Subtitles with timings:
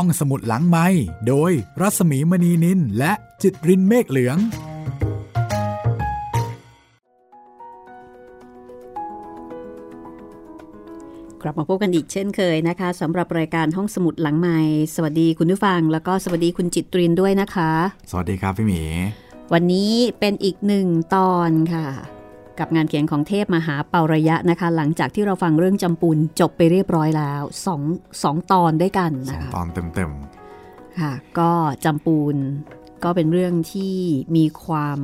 [0.00, 0.86] ห้องสมุดหลังไม้
[1.28, 4.38] โดยรัสมีมณีนินและจิตรินเมฆเหลือง
[11.42, 14.58] กลับมาพบกันอีกเช่นเคยนะคะสำหรับรายการห้องสมุดหลังไม้
[14.94, 17.70] สวัสดีคุณผู้ฟัง แล้วก็สวัสดีคุณจิตรินด้วยนะคะ
[18.10, 18.82] สวัสดีครับพี่หมี
[19.52, 22.15] วันนี้เป็นอีกหนึ่งตอนค่ะ
[22.60, 27.82] กับงานเขียนของเทพมหาเป่าระยะนะคะ หลังจากที่เราฟังเรื่องจำปูนจบไปเรียบร้อยแล้วสอง
[28.22, 30.12] สองตอนด้วยกันสนะองคะตอนเต็ม
[31.00, 31.50] ค่ะก็
[31.84, 32.36] จำปูน
[33.04, 33.94] ก็เป็นเรื่องที่
[34.36, 35.00] มีความ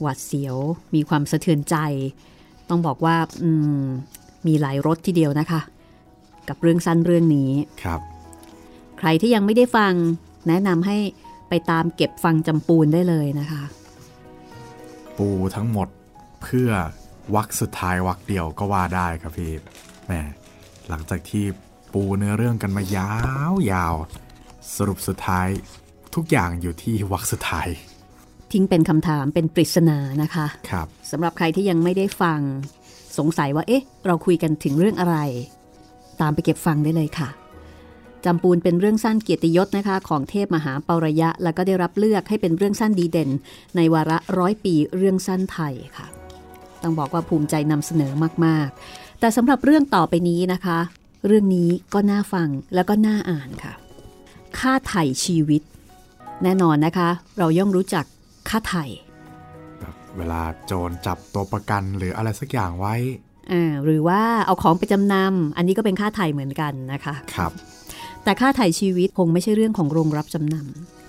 [0.00, 0.56] หวาดเสียว
[0.94, 1.76] มีความสะเทือนใจ
[2.68, 3.84] ต้องบอกว่าอืม
[4.46, 5.60] มีหลายรสทีเดียวนะคะ
[6.48, 8.00] กับเรื่องสั้นเรื่องนี้ๆครับ
[8.98, 9.92] ใครที่ยังไม่ได้ฟัง
[10.48, 10.96] แนะนำให้
[11.48, 13.62] ไปตามเก็บฟังจำปูนได้เลยนะคะ
[15.18, 15.88] ปูทั้งหมด
[16.46, 16.70] เพื่อ
[17.34, 19.52] วักสุดท้ายวักเดียวก็ว่าได้ครับพี่
[20.06, 20.12] แหม
[20.88, 21.44] หลังจากที่
[21.92, 23.12] ปูเนื้อเรื่องกันมายา
[23.50, 25.48] วยาวๆสรุปสุดท้าย
[26.14, 27.68] ทุกอย่างอยู่ที่วักสุดท้าย
[28.52, 32.40] ทิ้งเป็นคำถามเป็นปริศนานะคะครับสำหรับใครที่ยังไม่ได้ฟัง
[33.18, 35.16] สงสัยว่าเอ๊ะ เราคุยกันถึงเรื่องอะไร
[36.20, 37.28] ตามไปเก็บฟังได้เลยค่ะ
[38.24, 43.30] จำปูนเป็นเรื่องสั้นเกียรติยศนะคะของเทพมหาเปาระยะ แล้วก็ได้รับเลือกให้เป็นเรื่องสั้นดีเด่น
[43.76, 46.06] ในวาระร้อยปีเรื่องสั้นไทยค่ะ
[46.86, 48.12] ต้องบอกว่าภูมิใจนำเสนอ
[48.44, 50.78] มาก ๆ แต่สำหรับเรื่องต่อไปนี้นะคะ
[51.26, 53.72] เรื่องนี้ก็น่าฟังแล้วก็น่าอ่านค่ะ
[54.58, 55.62] ค่าไถ่ชีวิต
[56.42, 58.04] แน่นอนนะคะ เราย่อมรู้จัก
[58.48, 58.84] ค่าไถ่
[59.80, 62.94] แบบเวลาโจรจับตัวประกันหรืออะไรสักอย่างไว้
[63.52, 67.52] อ่าหรือว่าเอาของไปจำนำอันนี้ก็เป็นค่าไถ่เหมือนกันนะคะครับ
[68.24, 70.56] แต่ค่าไถ่ชีวิตคงไม่ใช่เรื่องของโรงรับจำน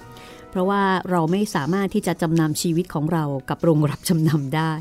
[0.01, 0.81] ำเพราะว่า
[1.11, 4.73] เราไม่สามารถที่จะจำนำชีวิตของเรากับโรงรับจำนำได้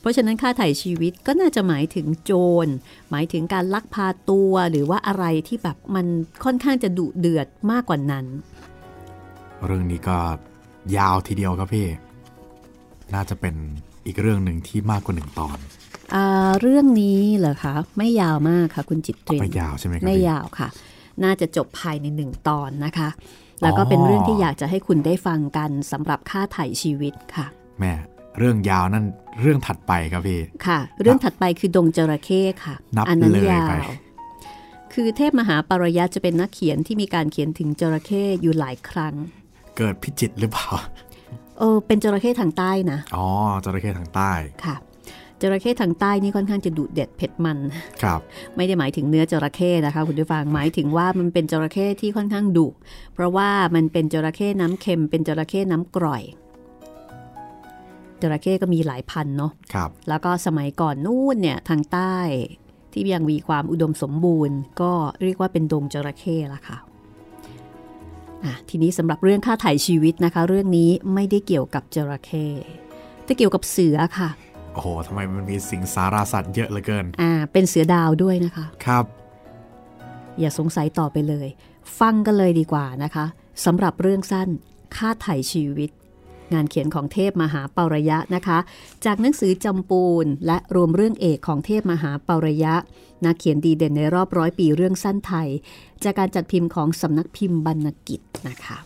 [0.00, 2.32] เพราะฉะนั้นค่าไถ่ชีวิตก็น่าจะหมายถึงโจ
[2.64, 2.66] ร
[3.10, 6.06] หมายถึงการลักพาตัวหรือว่าอะไรที่แบบมัน
[6.44, 8.26] ค่อนข้างจะดุเดือดมากกว่านั้น
[9.66, 10.18] เรื่องนี้ก็
[10.96, 11.86] ยาวทีเดียวครับพี่
[13.14, 13.54] น่าจะเป็น
[14.06, 15.58] อีกเรื่องหนึ่งที่มากกว่าหนึ่งตอน
[16.14, 20.68] อ่าเรื่องนี้เหรอคะไม่ยาวมากค่ะ คุณจิตรินไม่ยาวใช่ไหมครับไม่พี่ยาวค่ะ
[21.24, 23.08] น่าจะจบภายในหนึ่งตอนนะคะ
[23.62, 27.46] แล้วก็เป็นเรื่องที่อยากจะให้คุณได้ฟังกันสำหรับค่าไถ่ชีวิตค่ะ
[27.80, 27.92] แม่
[28.40, 29.04] เรื่องยาวนั่น
[29.40, 33.90] เรื่องถัดไปครับพี่ ค่ะ เรื่องถัดไปคือดงจระเข้ค่ะ นับอันั้นเลยยาไปว
[34.94, 39.14] คือเทพมหาปารยะจะเป็นนักเขียนที่มีการเขียนถึงจระเข้อยู่หลายครั้ง
[39.76, 40.68] เกิดพิจิตรหรือเปล่า
[41.58, 43.26] เออ เป็นจระเข้ทางใต้นะ อ๋อ
[43.64, 44.32] จระเข้ทางใต้
[44.64, 44.76] ค่ะ
[45.40, 47.58] จระเข้ทางใต้นี่ค่อนข้างจะดุเด็ดเผ็ดมัน
[48.02, 48.20] ครับ
[48.56, 52.66] ไม่ได้หมายถึงเนื้อจระเข้นะคะคุณผู้ฟัง หมายถึงว่ามันเป็นจระเข้ที่ค่อนข้างดุ
[53.14, 56.22] เพราะว่ามันเป็นจระเข้น้ำเค็ม เป็นจระเข้น้ำกร่อย
[58.22, 62.16] จระเข้ก็มีหลายพันธุ์เนาะครับแล้วก็สมัยก่อนนู่นเนี่ยทางใต้
[62.92, 64.92] ที่ยังมีความอุดมสมบูรณ์ ก็
[65.22, 66.78] เรียกว่าเป็นดงจระเข้ละค่ะ
[68.44, 72.46] อะทีนี้สำหรับเรื่องค่าถ่ายชีวิตนะคะ เรื่องนี้ไม่ได้เกี่ยวกับจระเข้
[73.24, 74.30] แต่เกี่ยวกับเสือค่ะ
[74.74, 79.04] โอ้โหทำไมมันมีสิงสาราสัตว์เยอะเหลือเกิน อ่า เป็นเสือดาวด้วยนะคะ ครับ
[80.38, 81.48] อย่าสงสัยต่อไปเลย
[82.00, 83.24] ฟังกันเลยดีกว่านะคะ
[83.64, 84.48] สำหรับเรื่องสั้น
[84.96, 85.90] ค่าไถ่ชีวิต
[86.54, 88.58] งานเขียนของเทพมหาเปาระยะนะคะ
[89.04, 92.74] จากหนังสือจำปูนและรวมเรื่องเอกของเทพมหาเปาระยะ
[93.24, 95.48] นักเขียนดีเด่นในรอบร้อยปีเรื่องสั้นไทย
[96.04, 98.78] จากการจัดพิมพ์ของสำนักพิมพ์บรรณกิจนะคะ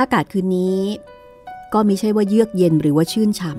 [0.00, 0.80] อากาศคืนนี้
[1.74, 3.52] ก็ไม่ใช่ว่าเยือกเย็นหรือว่าชื่นช่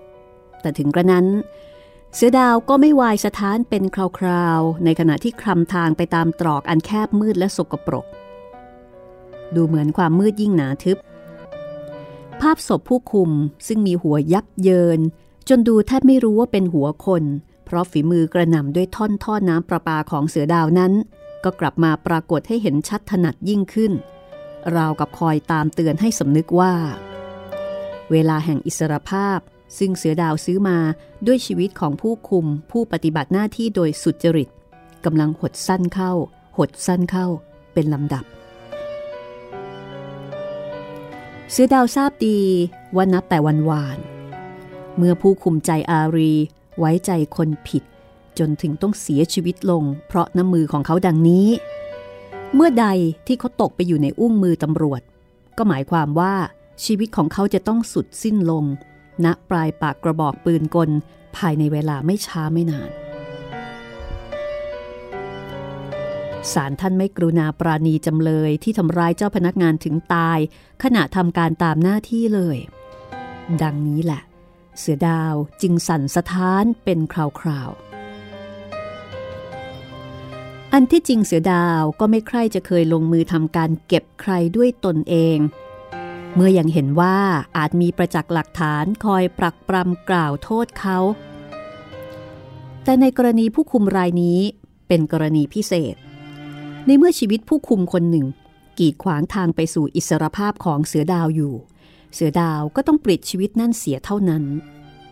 [0.00, 1.26] ำแต่ถึงกระนั้น
[2.14, 3.82] เสือดาวก็ไม่วายสถานเป็น
[4.18, 8.06] คราวๆ ในขณะที่คลำทางไปตามตรอกอันแคบมืดและสกปรก
[9.54, 10.98] ดูเหมือนความมืดยิ่งหนาทึบ
[12.40, 13.30] ภาพศพผู้คุม
[13.66, 15.00] ซึ่งมีหัวยับเยิน
[15.48, 17.24] จนดูแทบไม่รู้ว่าเป็นหัวคน
[17.64, 20.92] เพราะฝีมือกระหน่ำด้วยท่อนท่อน้ำประปาของเสือดาวนั้น
[21.44, 23.92] ก็กลับมาปรากฏให้เห็นชัดถนัดยิ่งขึ้น
[24.76, 26.74] ราวกับคอยตามเตือนให้สำนึกว่า
[28.10, 29.38] เวลาแห่งอิสรภาพ
[29.78, 30.78] ซึ่งเสือดาวซื้อมา
[31.26, 34.48] ด้วยชีวิตของผู้คุมผู้ปฏิบัติหน้าที่โดยสุจริต
[35.04, 36.12] กำลังหดสั้นเข้า
[36.56, 37.26] หดสั้นเข้า
[37.72, 38.24] เป็นลำดับ
[41.50, 42.38] เสือดาวทราบดี
[42.96, 43.98] ว่านับแต่วันวาน
[44.96, 46.32] เมื่อผู้คุมใจอารี
[46.78, 47.82] ไว้ใจคนผิด
[48.38, 51.48] จนถึงต้องเสียชีวิตลง เพราะน้ำมือของเขาดังนี้
[52.54, 52.86] เมื่อใด
[53.26, 55.00] ที่เขาตกไปอยู่ในอุ้งมือตำรวจ
[55.56, 56.34] ก็หมายความว่า
[56.84, 58.64] ชีวิตของเขาจะต้องสุดสิ้นลง
[59.24, 60.90] ณปลายปากกระบอกปืนกล
[61.36, 62.90] ภายในเวลาไม่ช้าไม่นาน
[66.52, 70.38] ศาลท่านไม่กรุณาปราณีจำเลยที่ทำร้ายเจ้าพนักงานถึงตาย
[70.82, 72.58] ขณะทำการตามหน้าที่เลย
[73.62, 74.22] ดังนี้แหละ
[74.78, 77.14] เสือดาวจึงสั่นสะท้านเป็นค
[77.46, 77.80] ราวๆ
[80.72, 85.38] อันที่จริงเสือดาวก็ไม่ใครจะเคยลงมือทำการเก็บใครด้วยตนเอง
[86.34, 87.16] เมื่อยังเห็นว่า
[87.56, 90.98] อาจมีประจักษ์หลักฐานคอยปรักปรำกล่าวโทษเขา
[92.84, 94.38] แต่ในกรณีผู้คุมรายนี้
[94.88, 95.94] เป็นกรณีพิเศษ
[96.86, 98.26] ในเมื่อชีวิตผู้คุมคนหนึ่ง
[98.78, 101.54] กีดขวางทางไปสู่อิสรภาพของเสือดาวอยู่
[102.14, 104.44] เสือดาวก็ต้องปลิดชีวิตนั่นเสียเท่านั้น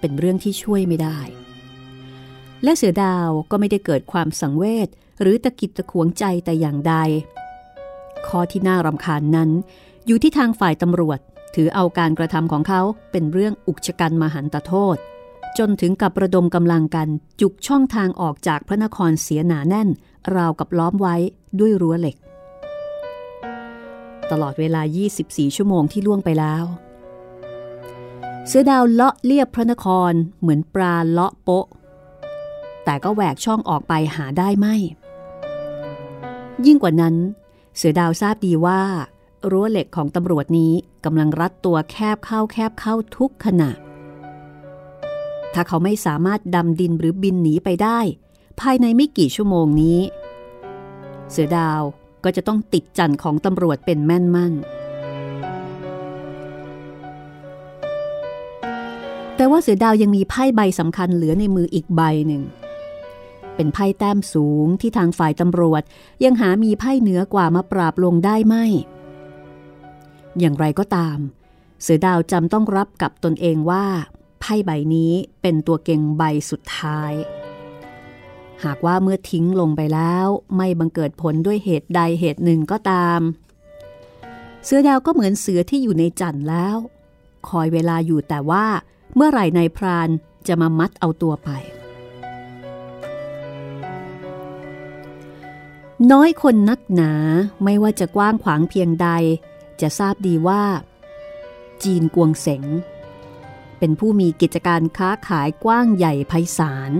[0.01, 1.19] เป็นเรื่องที่ช่วยไม่ได้
[2.65, 4.89] และเสือดาวก็ไม่ได้เกิดความสังเวช
[5.21, 6.95] หรือตะกิดตะขวงใจแต่อย่างใด
[8.27, 9.51] ข้อที่น่ารำคาญนั้น
[10.07, 11.19] อยู่ที่ทางฝ่ายตำรวจ
[11.55, 12.81] ถือเอาการกระทำของเขา
[13.13, 14.97] เป็นเรื่องอุกชะกันมหันตโทษ
[15.59, 17.09] จนถึงกับระดมกำลังกัน
[17.41, 19.89] จุกช่องทางออกจากพระนครเสียหนาแน่น
[20.35, 21.17] ราวกับล้อมไว้
[21.59, 22.17] ด้วยรั้วเหล็ก
[24.31, 24.83] ตลอดเวลา
[25.19, 26.65] 24 ชั่วโมงที่ล่วงไปแล้ว
[28.47, 31.67] เสือดาวเลาะเลียบพระนครเหมือนปลาเลาะโปะ
[32.85, 34.75] แต่ก็แหวกช่องออกไปหาได้ไม่
[36.67, 37.15] ยิ่งกว่านั้น
[37.77, 38.83] เสือดาวทราบดีว่า
[39.51, 40.73] รั้วเหล็กของตำรวจนี้
[41.05, 43.71] กำลังรัดตัวแคบเข้าแคบเข้าทุกขณะ
[45.55, 47.99] ถ้าเขาไม่สามารถดำดินหรือบินหนีไปได้
[48.61, 49.99] ภายในไม่กี่ชั่วโมงนี้
[51.31, 51.83] เสือดาว
[52.25, 54.53] ก็จะต้องติดจันของตำรวจเป็นแม่นมั่น
[59.37, 62.43] แต่ว่าเสือดาวยังมีไพ่ใบสำคัญเหลือในมืออีกใบหนึ่ง
[63.55, 65.83] เป็นไพ่แต้มสูงที่ทางฝ่ายตำรวจ
[66.25, 68.67] ยังหามีไพ่เหนือกว่ามาปราบลงได้ไม่
[70.39, 71.19] อย่างไรก็ตาม
[71.83, 73.85] เสือดาวจำต้องรับกับตนเองว่า
[74.41, 75.13] ไพ่ใบนี้
[75.43, 77.13] เป็นตัวเก่งใบสุดท้าย
[78.65, 83.21] หากว่าเมื่อทิ้งลงไปแล้วไม่บังเกิดผลด้วยเหตุใดเหตุหนึ่งก็ตาม
[84.65, 86.77] เสือดาวก็เหมือนเสือที่อยู่ในจันแล้ว
[87.49, 88.67] คอยเวลาอยู่แต่ว่า
[89.15, 90.09] เมื่อไหร่นายพราน
[90.47, 91.51] จะมามัดเอาตัวไป
[96.13, 97.13] น้อยคนนักหนา
[97.65, 99.09] ไม่ว่าจะกว้างขวางเพียงใด
[99.83, 100.63] จะทราบดีว่า
[101.83, 102.65] จีนกวงเสง
[103.79, 106.93] เป็นผู้มีกิจการค้าขายกว้างใหญ่ไพศาล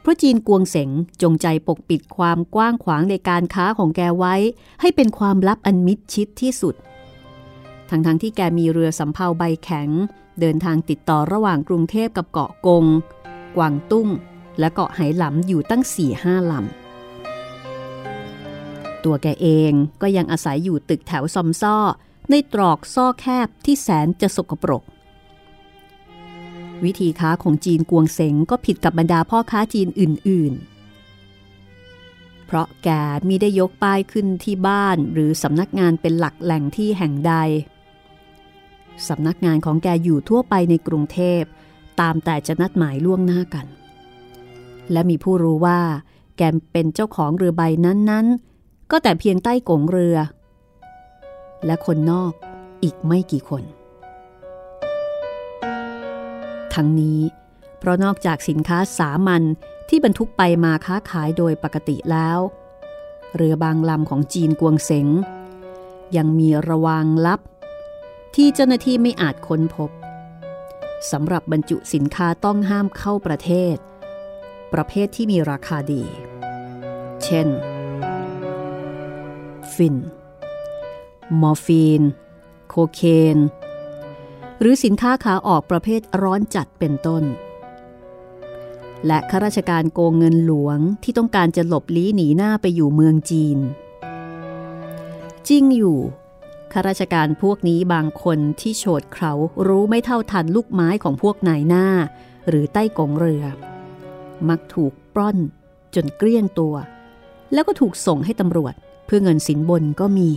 [0.00, 0.90] เพราะจีนกวงเสง
[1.22, 4.34] จงใจปกปิดความกว้างขวางในการค้าของแกไว้
[4.80, 6.74] ให้เป็นความลับอันมิดชิดที่สุด
[7.88, 9.88] ทั้งๆทที่แกมีเรือสำเภาใบแข็ง
[10.40, 12.84] เดินทางติดต่อระหว่างกรุงเทพกับเกาะกง
[13.56, 14.08] กวางตุ้ง
[14.58, 16.81] และเกาะไหหลำอยู่ตั้ง4ี่ห้าลำ
[19.04, 19.72] ตัวแกเอง
[20.02, 21.76] ก็ยังอาศัยอยู่ตึกแถวซอมซ่อ
[22.30, 24.82] ในตรอกซ่อแคบที่แสนจะสกปรก
[26.84, 30.52] วิธีค้าของจีนกวงเสงก็ผิดกับบรรดาพ่อค้าจีนอื่น
[31.30, 32.88] ๆ เพราะแก
[33.28, 37.34] มีได้ยกป้ายขึ้นที่บ้านหรือสำนักงานเป็นหลักแหล่งที่แห่งใด
[39.08, 41.42] สำนักงานของแกอยู่ทั่วไปในกรุงเทพ
[42.00, 43.66] ตามแต่จะนัดหมายล่วงหน้ากัน
[44.92, 45.80] และมีผู้รู้ว่า
[46.36, 48.51] แกเป็นเจ้าของเรือใบนั้นๆ
[48.92, 50.16] ก็แต่เพียงใต้กงเรือ
[51.66, 52.32] และคนนอก
[52.82, 53.62] อีกไม่กี่คน
[56.74, 57.20] ทั้งนี้
[57.78, 59.42] เพราะนอกจากสินค้าสามัญ
[59.88, 62.38] ที่บรรทุกไปมาค้าขายโดยปกติแล้ว
[63.36, 65.06] เรือบางลำของจีนกวงเสง
[66.16, 67.40] ยังมีระวางลับ
[68.34, 69.90] ที่เจ้าหน้าที่ไม่อาจค้นพบ
[71.10, 73.76] สำหรับบรรจุสินค้าต้องห้ามเข้าประเทศ
[74.72, 76.04] ประเภทที่มีราคาดี
[77.24, 77.48] เช่น
[79.74, 79.96] ฟิน
[81.40, 82.02] มอร์ฟีน
[82.68, 83.00] โคเค
[83.36, 83.38] น
[84.60, 87.24] หรือสินค้าขาออกประเภทร้อนจัดเป็นต้น
[89.06, 93.58] และข้าราชการโกงเงินหลวงที่ต้องการจะหลบลี้หนีหน้าไปอยู่เมืองจีน
[95.48, 95.98] จริงอยู่
[96.72, 99.32] ข้าราชการพวกนี้บางคนที่โฉดเขา
[99.66, 101.86] รู้ไม่เท่าทันลูกไม้ของพวกนายหน้า
[102.48, 103.44] หรือใต้กงเรือ
[104.48, 105.38] มักถูกปล้อน
[105.94, 106.74] จนเกลี้ยงตัว
[107.52, 108.74] แล้วก็ถูกส่งให้ตำรวจ
[109.14, 110.30] พื่อเงินสินบนก็มี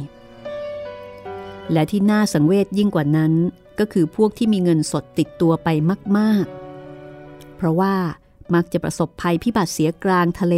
[1.72, 3.34] และที่น่าสังเวชยิ่งกว่านั้น
[3.79, 5.70] ก็คือพวกที่มีเงินสดติดตัวไป
[6.17, 6.46] มาก
[7.01, 7.96] ๆ เพราะว่า
[8.53, 10.55] มักจะประสบภัยพิบัติเสียกลางทะเล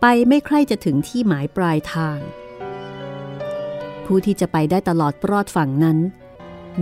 [0.00, 2.18] ไปไม่ใคร่จะถึงที่หมายปลายทาง
[4.04, 5.98] ผู้ที่จะไปได้ตลอดปลอดฝั่งนั้น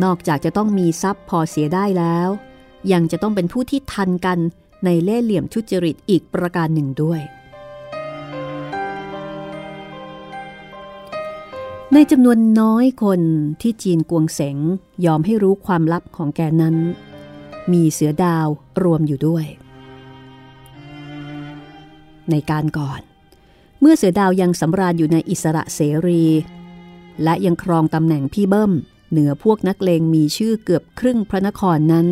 [0.04, 2.28] นอกจากจะต้องมีทรัพย์พอเสียได้แล้ว
[2.92, 4.38] ยังจะต้องเป็นผู้ที่ทันกัน
[4.84, 7.22] ในเล่ห์เหลี่ยมทุจริตอีกประการหนึ่งด้วย
[11.94, 13.20] ในจำนวนน้อยคน
[13.60, 14.56] ที่จีนกวงเสง
[15.04, 16.76] ยอมให้รู้ความลับของแกนั้น
[17.72, 18.46] มีเสือดาว
[18.82, 19.44] รวมอยู่ด้วย
[22.30, 23.00] ในการก่อน
[23.80, 26.24] เมื่อเสือดาวยังสำราญอยู่ในอิสระเสรี
[27.24, 28.72] และยังครองตำแหน่งพี่เบิ้ม
[29.10, 32.06] เหนือพวกนักเลงมีชื่อเกือบครึ่งพระนครนั้น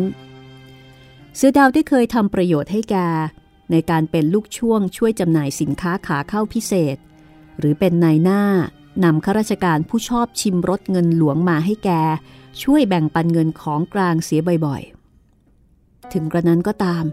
[1.35, 2.95] เสือดาวได้เคยทำประโยชน์ให้แก
[3.71, 6.97] ในการเป็นลูกช่วงช่วยจำหน่ายสินค้าขาเข้าพิเศษ
[7.59, 8.41] หรือเป็นนายหน้า
[9.03, 11.89] นำข้าราชการผู้ชอบชิมรสเงินหลวงมาให้แก
[12.63, 17.05] ช่วยแบ่งปันเงินของกลางเสียบ่อยๆ ถึงกระนั้นก็ตาม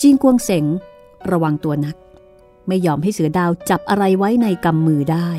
[0.00, 0.64] จีนกวงเสง
[1.30, 1.96] ระวังตัวนัก
[2.68, 5.30] ไม่ยอมให้เสือดาวจับอะไรไว้ในกำมือได้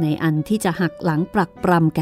[0.00, 2.00] ในอันที่จะหักหลังปรักปรำแก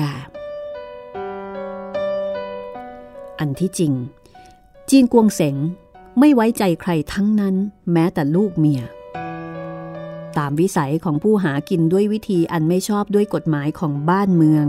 [3.38, 3.92] อันที่จริง
[4.90, 5.56] จีนกวงเสง
[6.18, 7.54] ไม่ไว้ใจใครทั้งนั้น
[7.92, 8.82] แม้แต่ลูกเมีย
[10.38, 14.66] ตามวิสัยของผู้หากินด้วยวิธีอันไม่ชอบด้วยกฎหมายของบ้านเมือง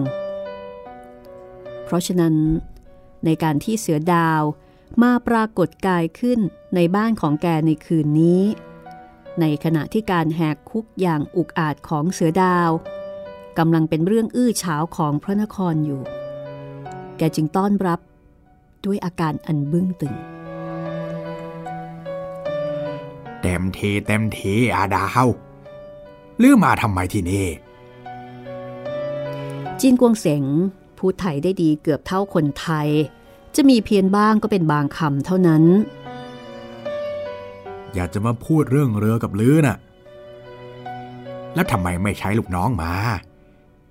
[1.86, 2.36] เพราะฉะนั้น
[3.26, 4.42] ในการที่เสือดาว
[5.04, 6.40] มาปรากฏกายขึ้น
[6.76, 8.44] ในบ้านของแกในคืนนี้
[9.40, 12.70] ในขณะที่การแหกคุกอย่างอุกอาจของเสือดาว
[13.58, 16.02] กำลังเป็นเรื่องอื้อฉาวของพระนครอยู่
[17.18, 18.00] แกจึงต้อนรับ
[18.86, 20.16] ด้วยอาการอันบึ้งตึง
[23.42, 25.28] เต็มทีเต็มทีอาดาว
[26.42, 27.48] ลือมาทำไมที่นี่
[29.80, 30.44] จินกวงเสง
[30.98, 32.90] พูดไทยได้ดีเกือบเท่าคนไทย
[33.56, 35.64] จะมีเพียงบ้างก็เป็นบางคำเท่านั้น
[37.94, 39.78] อยากจะมาพูดเรื่องเรือกับลือน่ะ
[41.56, 42.94] แล้วทำไมไม่ใช้ลูกน้องมา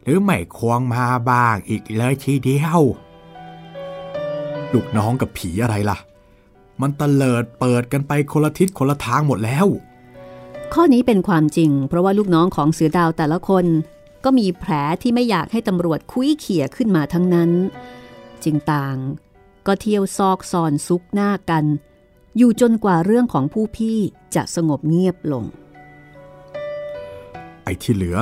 [0.03, 2.81] หรือไม่ควงมาบ้างอีกเลยทีเดียว
[4.73, 5.99] ลูกน้องกับผีอะไรล่ะ
[6.81, 9.67] มันตะเลิดเปิดกันไปคนละทิศคนละทางหมดแล้ว
[10.75, 13.67] ข้อนี้เป็นความจริง เพราะว่าลูกน้องของเสือดาวแต่ละคน
[14.25, 14.73] ก็มีแผล
[15.03, 17.51] ที่ไม่อยากให้ตำรวจคุยเขี่ยขึ้นมาทั้งนั้น
[18.45, 18.97] จึงต่าง
[19.67, 21.65] ก็เที่ยวซอกซอนซุกหน้ากัน
[22.37, 23.99] อยู่จนกว่าเรื่องของผู้พี่
[24.35, 25.45] จะสงบเงียบลง
[27.65, 28.19] ไอ้ที่เหลือ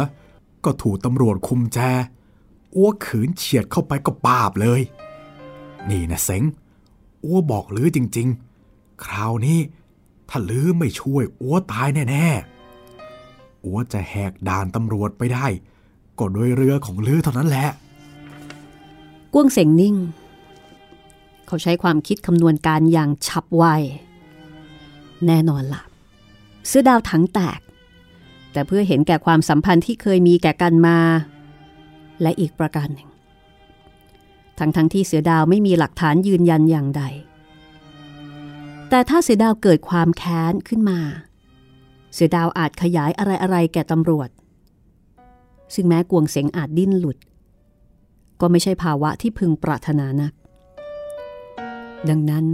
[0.65, 1.79] ก็ถูกตำรวจคุมแจ
[2.77, 4.81] อ้วขืนเฉียดเข้าไปก็ปาบเลย
[5.91, 6.43] นี่นะเซ็ง
[7.25, 8.29] อ้วบอกลือจริง
[8.67, 9.59] ๆ คราวนี้
[10.29, 15.47] ถ้าลือไม่ช่วยอ้วตายแน่ๆอ้วจะแหกด่านตำรวจไปได้
[16.19, 17.69] ก็โดยเรือของลือเท่านั้นแหละ
[19.33, 19.97] กวงเสงนิ่ง
[21.47, 23.65] เขาใช้ความคิดคำนวณการอย่างฉับไว
[25.27, 25.83] แน่นอนละ่ะ
[26.69, 27.61] เสื้อดาวถังแตก
[28.53, 30.99] แต่เพื่อเห็นแก่ความสัมพันธ์ที่เคยมีแก่กันมา
[32.23, 33.11] และอีกประการหนึ่ง
[34.59, 37.03] ทั้งทั้งที่เสือดาวไม่มีหลักฐานยืนยันอย่างใด
[38.91, 41.01] แต่ถ้าเสือดาวเกิดความแค้นขึ้นมา
[42.15, 44.29] เสือดาวอาจขยายอะไรๆแก่ตำรวจ
[45.75, 47.19] ซึ่งแม้กวงเสงอาจดิ้นหลุด
[48.41, 50.33] ก็ไม่ใช่ภาวะที่พึงปรารถนานัก
[52.09, 52.47] ดังนั้น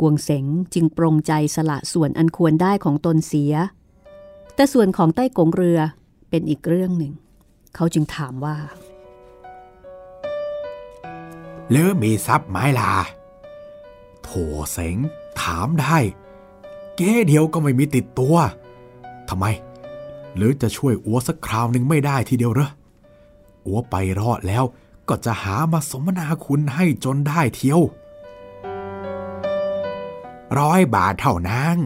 [0.00, 3.54] กวงเสงจึงปรงใจสละส่วนอันควรได้ของตนเสีย
[4.54, 5.80] แต่ส่วนของใต้กงเรือ
[6.30, 7.12] เป็นอีกเรื่องหนึ่ง
[7.74, 8.56] เขาจึงถามว่า
[11.70, 12.92] หรือมีทรัพย์ไม้ลา
[14.22, 14.30] โถ
[14.72, 14.96] เสง
[15.42, 15.98] ถามได้
[16.96, 18.36] เก้เดียวก็ไม่มีติดตัว
[19.28, 19.46] ทำไม
[20.36, 22.70] หรือจะช่วยอัวสักคราวหนึ่งไม่ได้ทีเดียวเหรอ
[23.66, 24.64] อัวไปรอดแล้ว
[25.08, 27.80] ก็จะหามาสมนาคุณให้จนได้เที่ยว
[30.58, 31.76] ร้อยบาทเท่านั้น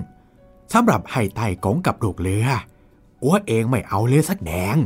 [0.73, 2.47] สำหรับให้ไต่กงกับลูกเรือ
[3.23, 4.77] อัวเองไม่เอาเลยสักแดง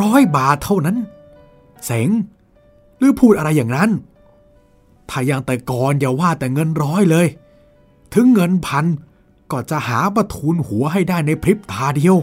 [0.00, 0.96] ร้อยบาทเท่านั้น
[1.84, 2.10] เสง
[2.98, 3.90] หรือพูดอะไรอย่างนั้น
[5.10, 7.26] ถ้ายังแต่ก่อนอย่าว่าแต่เงินร้อยเลย
[8.14, 8.86] ถึงเงินพัน
[9.50, 12.16] ก็จะหาประทูลหัวให้ได้ในพริบตาเดียว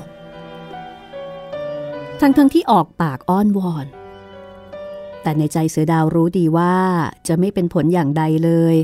[2.20, 3.86] ทั้งทั้งที่ออกปากอ้อนวอน
[5.22, 6.76] แต่ในใจเสือดาวรู้ดีว่า
[7.28, 8.76] จะไม่เป็นผลอย่างใดเลย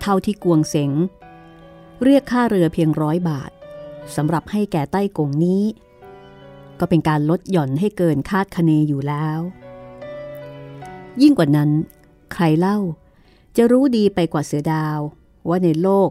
[0.00, 0.90] เท่าที่กวงเสง
[2.04, 3.50] เรียกค่าเรือเพียงร้อยบาท
[4.16, 5.62] สำหรับให้แก่ใต้กงนี้
[6.80, 9.38] ก็เป็นการลดหย่อนให้เกินคาดคะเนอยู่แล้ว
[11.22, 11.70] ยิ่งกว่านั้น
[12.34, 12.78] ใครเล่า
[13.56, 14.98] จะรู้ดีไปกว่าเสือดาว
[15.48, 16.10] ว่าในโลก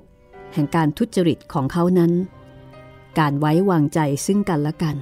[0.53, 2.11] แห่งการทุจริตของเขานั้น
[3.19, 4.97] การไว้วางใจซึ่งกันและกัน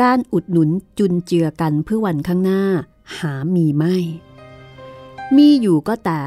[0.00, 2.62] การอุดหนุนจุนเจือกันเพื่อวันข้างหน้า
[3.18, 3.96] หามีไม่
[5.36, 6.22] มีอยู่ก็แต่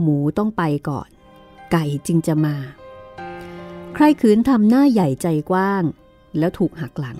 [0.00, 1.08] หมูต้องไปก่อน
[1.72, 2.56] ไก่จึงจะมา
[3.94, 5.82] ใครขืนทำหน้าใหญ่ใจกว้าง
[6.38, 7.18] แล้วถูกหักหลัง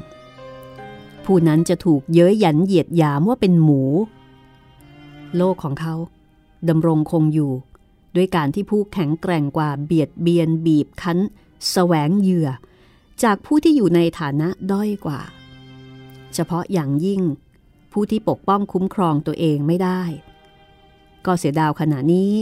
[1.25, 3.83] ผู้นั้นจะถูกเย้ยหยันเหยียดหยามว่าเป็นหมู
[5.37, 5.95] โลกของเขา
[6.69, 7.53] ดำรงคงอยู่
[8.17, 11.23] ด้วยการที่ผู้แข็งแกร่งกว่าเบียดเบียนบีบคั้นส
[11.73, 12.49] แสวงเหยื่อ
[13.23, 15.21] จากผู้ที่อยู่ในฐานะด้อยกว่า
[16.35, 17.23] เฉพาะอย่างยิ่ง
[17.93, 20.03] ผู้ที่ปกป้องคุ้มครองตัวเองไม่ได้
[21.27, 22.33] ก็เสียดาวขณะนี้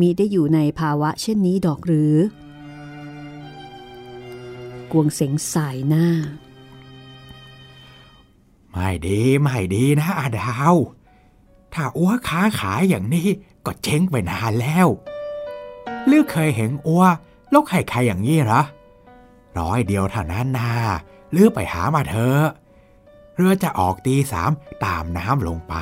[0.00, 2.14] มีได้อยู่ในภาวะเช่นนี้ดอกหรือ
[4.92, 6.06] กวงเสงสายหน้า
[8.70, 10.76] ไม่ดี ไม่ดีนะอาดาว
[11.74, 13.28] ถ้าอ้วค้าขายอย่างนี้
[13.66, 14.88] ก็เจ๊งไปนานแล้ว
[16.06, 17.04] เลือกเคยเห็นอ้ว
[17.54, 18.62] ลกไข่ใครอย่างนี้เหรอ
[19.58, 20.70] ร้อยเดียวเท่านั้นนา
[21.32, 22.44] เลือไปหามาเถอะ
[23.36, 24.50] เรือจะออกตีสาม
[24.84, 25.74] ตามน้ำลงไป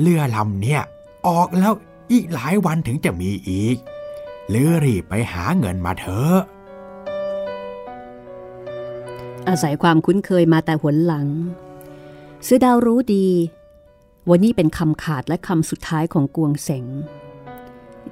[0.00, 0.82] เรือลำเนี่ย
[1.26, 1.72] ออกแล้ว
[2.12, 3.76] อีกหลายวันถึงจะมีอีก
[4.48, 6.38] เลือรีบไปหาเงินมาเถอะ
[9.48, 11.26] อาศัยความคุ้นเคยมาแต่หนหลัง
[12.44, 13.26] เสือดาวรู้ดี
[14.28, 16.86] ว่านี่เป็นคำขาดและคำสุดท้ายของกวงเสง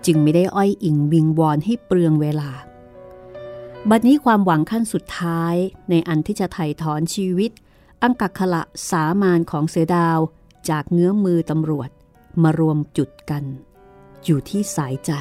[0.07, 2.51] จึงไม่ได้อ้อยอิงวิงวอนให้เปลืองเวลา
[3.91, 5.55] บัดนี้ความหวังขั้นสุดท้าย
[5.91, 7.51] ในอันที่จะไถ่ถอนชีวิต
[8.03, 10.19] อังกักขละสามานของเสือดาว
[10.71, 11.91] จากเงื้อมือตำรวจ
[12.43, 13.45] มารวมจุดกัน
[14.25, 15.13] อยู่ที่สายใจ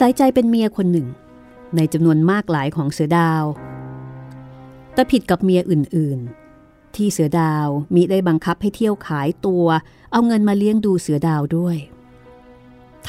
[0.00, 1.08] สายใจเป็นเมียคนหนึ่ง
[1.76, 3.44] ในจำนวนมากหลายของเสือดาว
[4.94, 9.66] แต่ผิดกับเมียอื่นๆ ที่เสือดาวมีได้บังคับให้เที่ยวขายตัว
[10.12, 11.76] เอาเงินมาเลี้ยงดูเสือดาวด้วย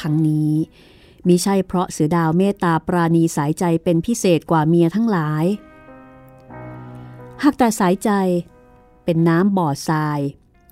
[0.00, 0.54] ทั้งนี้
[1.26, 5.44] มิใช่เพราะเสือดาวเมตตาปราณีสายใจเป็นพิเศษกว่าเมียทั้งหลาย
[7.42, 8.10] หากแต่สายใจ
[9.04, 10.20] เป็นน้ำบ่อทราย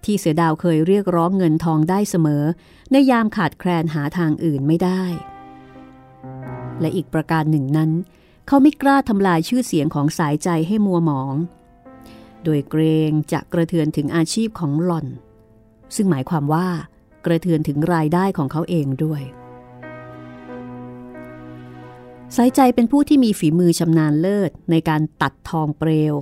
[0.04, 2.44] ที่เสือดาวเคยเรียกร้องเงินทองได้เสมอ
[2.90, 5.02] ในยามขาดแคลนหาทางอื่นไม่ได้
[6.80, 7.90] และอีกประการหนึ่งนั้น
[8.46, 11.34] เขาไม่กล้าทำลายชื่อเสียงของสายใจให้มัวหมอง
[12.44, 15.06] โดยเกรงจะกระเทือนถึงอาชีพของหล่อน
[15.96, 16.68] ซึ่งหมายความว่า
[17.26, 19.22] กระเทือนถึงรายได้ของเขาเองด้วย
[22.36, 26.14] สายใจเป็นผู้ที่มีฝีมือชำนาญเลิศในการตัดทองเปลว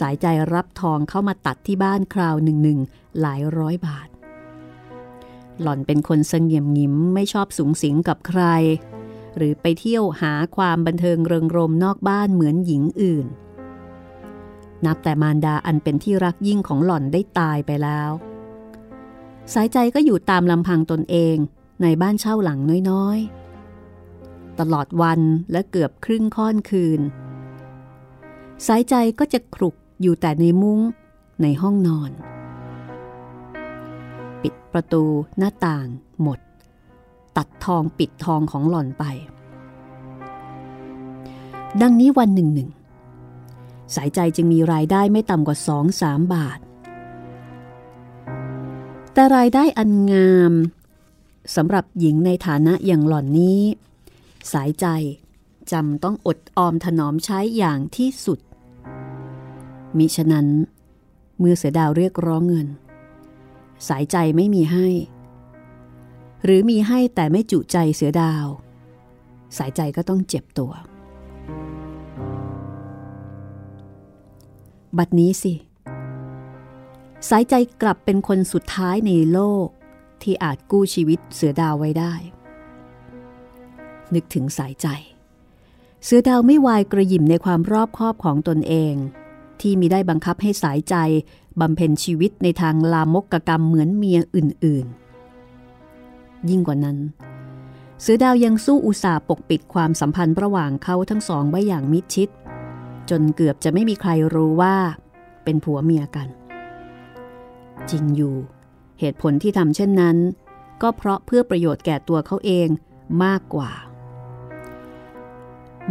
[0.00, 2.78] สายใจรับทองเข้ามาตัดที่บ้านคราวหนึ่งหนึ่ง
[3.20, 4.08] หลายร้อยบาท
[5.60, 8.42] หล่อนเป็นคนเสงี่ยมงิมไม่ชอบสูงสิงกับใคร
[9.36, 13.26] หรือไปเที่ยวหาความบันเทิงเริงรมนอกบ้านเหมือนหญิงอื่น
[14.86, 18.10] นับแต่มารดาอันเป็นที่รักยิ่งของหล่อนได้ตายไปแล้ว
[19.54, 21.36] สายใจก็อยู่ตามลำพังตนเอง
[21.82, 25.20] ในบ้านเช่าหลังน้อยๆ ตลอดวัน
[25.52, 27.00] และเกือบครึ่งค่อนคืน
[28.66, 30.80] สายใจก็จะครุกอยู่แต่ในมุ้ง
[31.42, 32.10] ในห้องนอน
[34.42, 35.04] ปิดประตู
[35.38, 35.86] หน้าต่าง
[36.22, 36.38] หมด
[37.36, 39.04] ตัดทองปิดทองของหล่อนไป
[41.80, 42.70] ดังนี้วันหนึ่งหนึ่ง
[43.94, 46.58] สายใจจึงมีรายได้ไม่ต่ำกว่าสองสามบาท
[49.12, 50.52] แต่รายได้อันงาม
[51.56, 53.60] สำหรับหญิงในฐานะอย่างหล่อนนี้
[54.52, 54.86] สายใจ
[55.72, 58.38] จำต้องอดออมถนอมใช้อย่างที่สุด
[59.96, 60.46] มิฉะนั้น
[61.38, 62.68] เมื่อเสือดาวเรียกร้องเงิน
[63.88, 64.88] สายใจไม่มีให้
[66.44, 68.46] หรือมีให้แต่ไม่จุใจเสือดาว
[69.58, 70.72] สายใจก็ต้องเจ็บตัว
[74.98, 75.54] บัดนี้สิ
[77.30, 79.66] สายใจกลับเป็นคนสุดท้ายในโลก
[80.22, 82.14] ที่อาจกู้ชีวิตเสือดาวไว้ได้
[84.14, 84.86] นึกถึงสายใจ
[86.04, 88.94] เสือดาวไม่วายกระยิมในความรอบคอบของตนเอง
[89.60, 90.96] ที่มีได้บังคับให้สายใจ
[91.60, 95.01] บำเพ็ญชีวิตในทางลามกกรรมเหมือนเมียอื่นๆ
[96.50, 96.98] ยิ่งกว่านั้น
[98.00, 102.28] เสือดาวยังสู้อุตสาห์ปกปิดความสัมพันธ์ระหว่างเขาทั้งสองไว้อย่างมิดชิด
[103.10, 104.76] จนเกือบจะไม่มีใครรู้ว่า
[105.44, 106.28] เป็นผัวเมียกัน
[107.90, 108.36] จริงอยู่
[109.00, 110.16] เหตุผลที่ทำเช่นนั้น
[110.82, 112.68] ก็เพราะเพื่อประโยชน์แก่ตัวเขาเอง
[113.24, 113.70] มากกว่า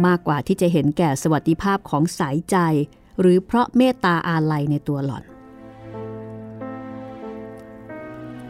[0.06, 2.56] มากกว่าที่จะเห็นแก่สวัสดิภาพของสายใจ
[3.20, 5.24] หรือเพราะเมตตาอาลัยในตัวหล่อน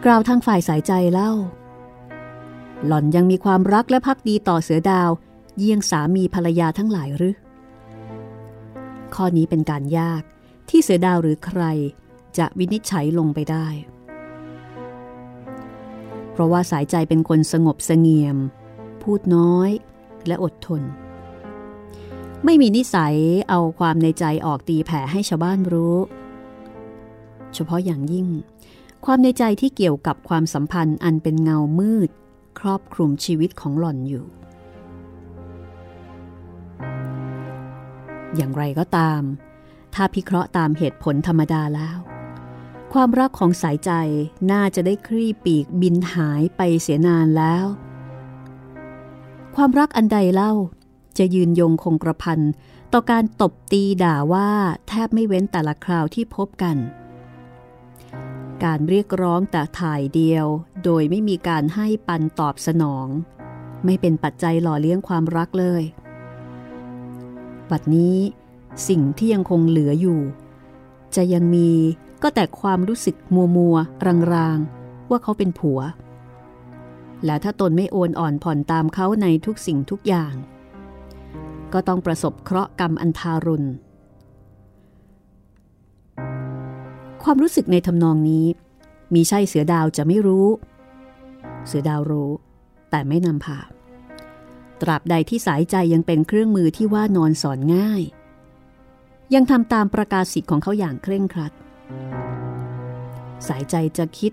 [0.04, 1.32] กล่าวทางฝ่ายสายใจเล่า
[2.86, 5.10] หล่อนยังมีความรักและพักดีต่อเสือดาว
[5.58, 7.36] เยี่ยงสามีภรรยาทั้งหลายหรือ
[9.14, 10.22] ข้อนี้เป็นการยาก
[10.68, 11.62] ที่เสือดาวหรือใคร
[12.38, 13.66] จะวินิจฉัยลงไปได้
[16.32, 18.36] เพราะว่าสายใจเป็นคนสงบเสงเงียม
[19.02, 19.70] พูดน้อย
[20.26, 20.82] และอดทน
[22.44, 23.16] ไม่มีนิสัย
[23.50, 25.96] เอาความในใจออกตีแผ่ให้ชาวบ้านรู้
[27.54, 28.28] เฉพาะอย่างยิ่ง
[29.04, 32.10] ความในใจที่เกี่ยวกับความสัมพันธ์อันเป็นเงามืด
[32.58, 34.26] ครอบคลุมชีวิตของหล่อนอยู่
[38.36, 39.22] อย่างไรก็ตาม
[39.94, 41.98] ถ้าพิเคราะห์ตามเหตุผลธรรมดาแล้ว
[42.92, 43.90] ความรักของสายใจ
[44.52, 47.66] น่าจะได้คลี่ปีกบินหายไปเสียนานแล้ว
[49.56, 50.52] ความรักอันใดเล่า
[51.18, 52.40] จะยืนยงคงกระพัน
[52.92, 54.50] ต่อการตบตีด่าว่า
[54.88, 56.76] แทบไม่เว้นแต่ละคราวที่พบกัน
[58.64, 60.46] การเรียกร้องแต่ถ่ายเดียว
[60.84, 63.06] โดยไม่มีการให้ปันตอบสนอง
[63.84, 65.82] ไม่เป็นปัจจัยหล่อเลี้ยงความรักเลย
[67.70, 68.16] บัดนี้
[68.88, 70.20] สิ่งที่ยังคงเหลืออยู่
[71.16, 71.70] จะยังมี
[72.22, 73.76] ก็แต่ความรู้สึกมัวมัว
[74.34, 75.80] รางๆว่าเขาเป็นผัว
[77.24, 80.34] และถ้าตนไม่โอนอ่อนผ่อนตามเขาในทุกสิ่งทุกอย่าง
[81.72, 83.68] ก็ต้องประสบเคราะห์กรรมอันทารุณ
[87.24, 88.46] ความรู้สึกในทำนองนี้
[89.14, 90.48] มีใช่เสือดาวจะไม่รู้
[91.66, 92.30] เสือดาวรู้
[92.90, 93.58] แต่ไม่นำพา
[94.80, 98.02] ตราบใดที่สายใจยังเป็นเครื่องมือที่ว่านอนสอนง่าย
[99.34, 101.52] ยังทำตามประกาศสิทธิ์ของเขาอย่างเคร่งครัด
[103.48, 104.32] สายใจจะคิด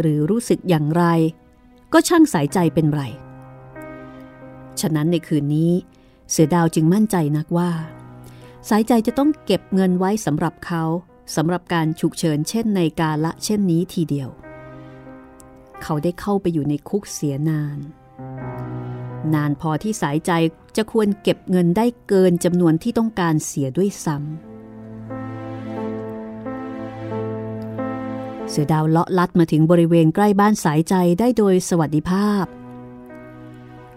[0.00, 1.04] หรือรู้สึกอย่างไร
[1.92, 3.02] ก็ช่างสายใจเป็นไร
[4.80, 5.72] ฉะนั้นในคืนนี้
[6.30, 7.70] เสือดาวจึงมั่นใจนักว่า
[8.68, 10.84] สายใจจะต้องเก็บเงินไว้สำหรับเขา
[11.36, 14.28] สำหรับการฉุกเฉินเช่นในกาละเช่นนี้ทีเดียว
[15.82, 17.78] เขาได้เข้าไปอยู่ในคุกเสียนาน
[19.34, 20.30] นานพอที่สายใจ
[20.76, 24.26] จะควรเก็บเงินได้เกินจำนวนที่ต้องการเสียด้วยซ้ำ
[28.50, 32.44] เสือดาวเลาะลัดมาถึงบริเวณใกล้บ้านสายใจได้โดยสวัสดิภาพ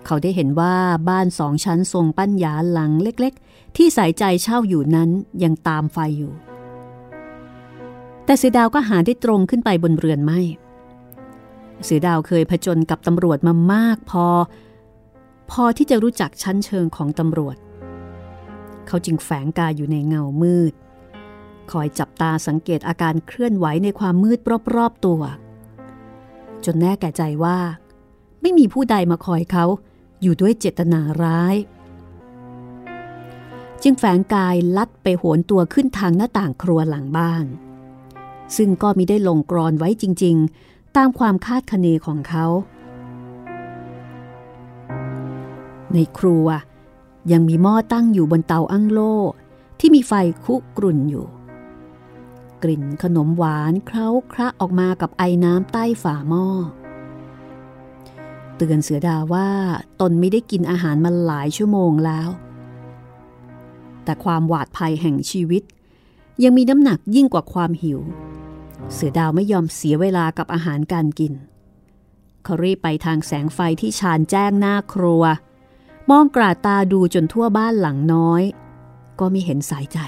[0.06, 0.76] เขาได้เห็นว่า
[1.10, 5.10] บ้านสองชั้นทรงปั้นยาหลังเล็ก ๆ ที่สายใจเช่าอยู่นั้น
[5.44, 6.34] ยังตามไฟอยู่
[8.32, 10.40] แต่เสือดาวก็หาได้ตรงขึ้นไปบนเรือนไม่
[11.84, 14.26] เสือดาวเคยผจญกับตำรวจมามากพอ
[15.52, 17.58] พอที่จะรู้จักชั้นเชิงของตำรวจ
[18.88, 20.74] เขาจึงแฝงกายอยู่ในเงามืด
[21.72, 24.40] คอยจับตาสังเกตอาการเคลื่อนไหวในความมืด
[24.76, 25.22] รอบๆตัว
[26.66, 27.60] จนแน่แก่ใจว่า
[28.42, 29.66] ไม่มีผู้ใดมาคอยเขา
[30.22, 31.56] อยู่ด้วยเจตนาร้าย
[33.84, 37.48] จึงแฝงกายลัดไปโหนตัวขึ้นทางหน้าต่างครัวหลังบ้าน
[38.58, 40.36] ซึ่งก็มิได้ลงกรอนไว้จริง
[40.68, 42.46] ๆ ตามความคาดคะเนของเขา
[45.94, 46.48] ในครัว
[47.32, 49.16] ยังมีหม้อตั้งอยู่บนเตาอั้งโล่
[49.80, 50.14] ที่มีไฟ
[50.46, 51.26] คุกรุ่นอยู่
[52.64, 56.46] กลิ่นขนมหวานเคล้าคระออกมากับไอ้น้ำใต้ฝาหม้อ
[58.56, 59.50] เตือนเสือดาว่า
[60.02, 62.30] ตนไม่ได้กินอาหารมาหลายชั่วโมงแล้ว
[64.04, 65.64] แต่ความหวาดภัยแห่งชีวิต
[66.44, 68.00] ยังมีน้ำหนักยิ่งกว่าความหิว
[68.94, 71.34] เสือดาวไม่ยอมเสียเวลากับอาหารการกิน
[72.44, 75.24] เขารีบไปทางแสงไฟที่ชานแจ้งหน้าครัว
[76.10, 78.44] มองกราตาดูจนทั่วบ้านหลังน้อย
[79.20, 80.00] ก็ไม่เห็นสายใจ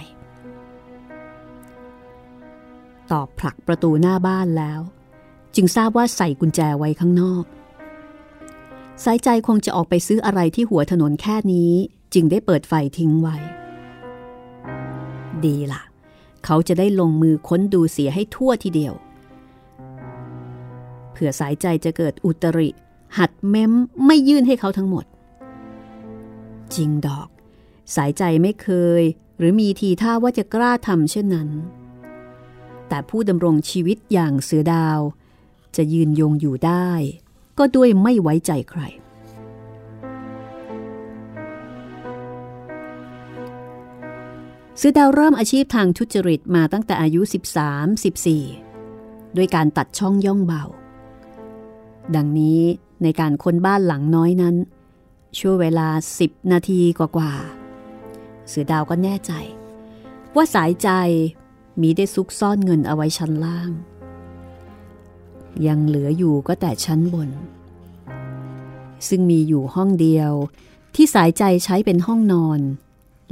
[3.11, 4.81] ตอบผลักประตูหน้าบ้านแล้ว
[5.55, 7.45] จึงทราบว่าใส่กุญแจไว้ข้างนอก
[9.03, 11.71] สายใจคงจะออกไปซื้ออะไรที่หัวถนนแค่นี้
[12.13, 13.35] จึงได้เปิดไฟทิ้งไว้
[15.45, 15.92] ดีละ่ะ
[16.45, 18.93] เขาจะได้ลงมือค้นดูเสียให้ทั่วทีเดียว
[21.11, 22.69] เผื่อสายใจจะเกิดอุตริ
[23.17, 23.73] หัดเม้ม
[24.05, 25.05] ไม่ยื่นให้เขาทั้งหมด
[26.75, 27.27] จริงดอก
[27.95, 28.69] สายใจไม่เค
[29.01, 29.03] ย
[29.37, 31.49] หรือมีทีท่าว่าจะกล้าทำเช่นนั้น
[32.87, 34.99] แต่ผู้ดำรงชีวิตอย่างเสือดาว
[35.75, 36.89] จะยืนยงอยู่ได้
[37.57, 38.81] ก็ด้วยไม่ไว้ใจใคร
[44.77, 47.21] เสือดาวเริ่มอาชีพทางทุจริตมาตั้งแต่อายุ
[48.43, 50.63] 13-14 ด้วยการตัดช่องย่องเบา
[52.15, 52.61] ดังนี้
[53.03, 54.55] ในการค้นบ้านหลังน้อยนั้น
[55.39, 55.87] ช่วงเวลา
[56.19, 59.31] สิบนาทีกว่าๆเสือดาวก็แน่ใจ
[60.35, 60.89] ว่าสายใจ
[61.81, 63.71] มีได้ซุกซ่อนเงินเอาไว้ชั้นล่าง
[65.67, 67.29] ยังเหลืออยู่ก็แต่ชั้นบน
[69.07, 70.31] ซึ่งมีอยู่ห้องเดียว
[70.95, 72.61] ที่สายใจใช้เป็นห้องนอน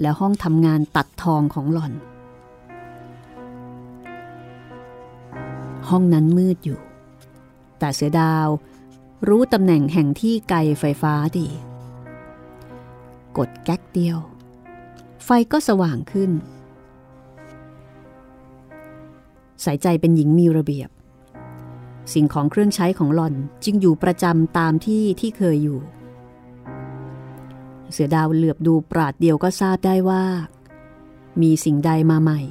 [0.01, 1.93] และห้องทำงานตัดทองของหล่อน
[5.89, 6.79] ห้องนั้นมืดอยู่
[7.79, 8.47] แต่เสือดาว
[9.27, 11.47] รู้ตำแหน่งแห่งที่ไกลไฟฟ้าดี
[13.37, 14.17] กดแก๊กเดียว
[15.25, 16.31] ไฟก็สว่างขึ้น
[19.65, 20.89] สายใจเป็นหญิงมีระเบียบ
[22.13, 23.33] สิ่งของเครื่องใช้ของหล่อน
[23.63, 25.79] จึงอยู่ประจำตามที่ที่เคยอยู่
[27.91, 30.23] เสือดาวเหลือบดูปราดเดียวก็ทราบได้ว่า
[31.41, 32.41] มีสิ่งใดมาใหม่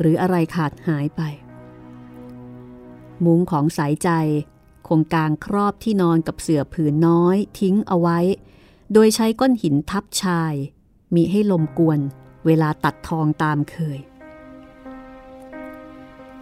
[0.00, 1.22] หรืออะไรขาดหายไป
[3.24, 4.10] มุ้งของสายใจ
[4.88, 8.18] คงกางครอบที่นอนกับเสือผืนน้อยทิ้งเอาไว้
[8.92, 10.54] โดยใช้ก้อนหินทับชาย
[11.14, 12.00] มีให้ลมกวน
[12.46, 13.98] เวลาตัดทองตามเคย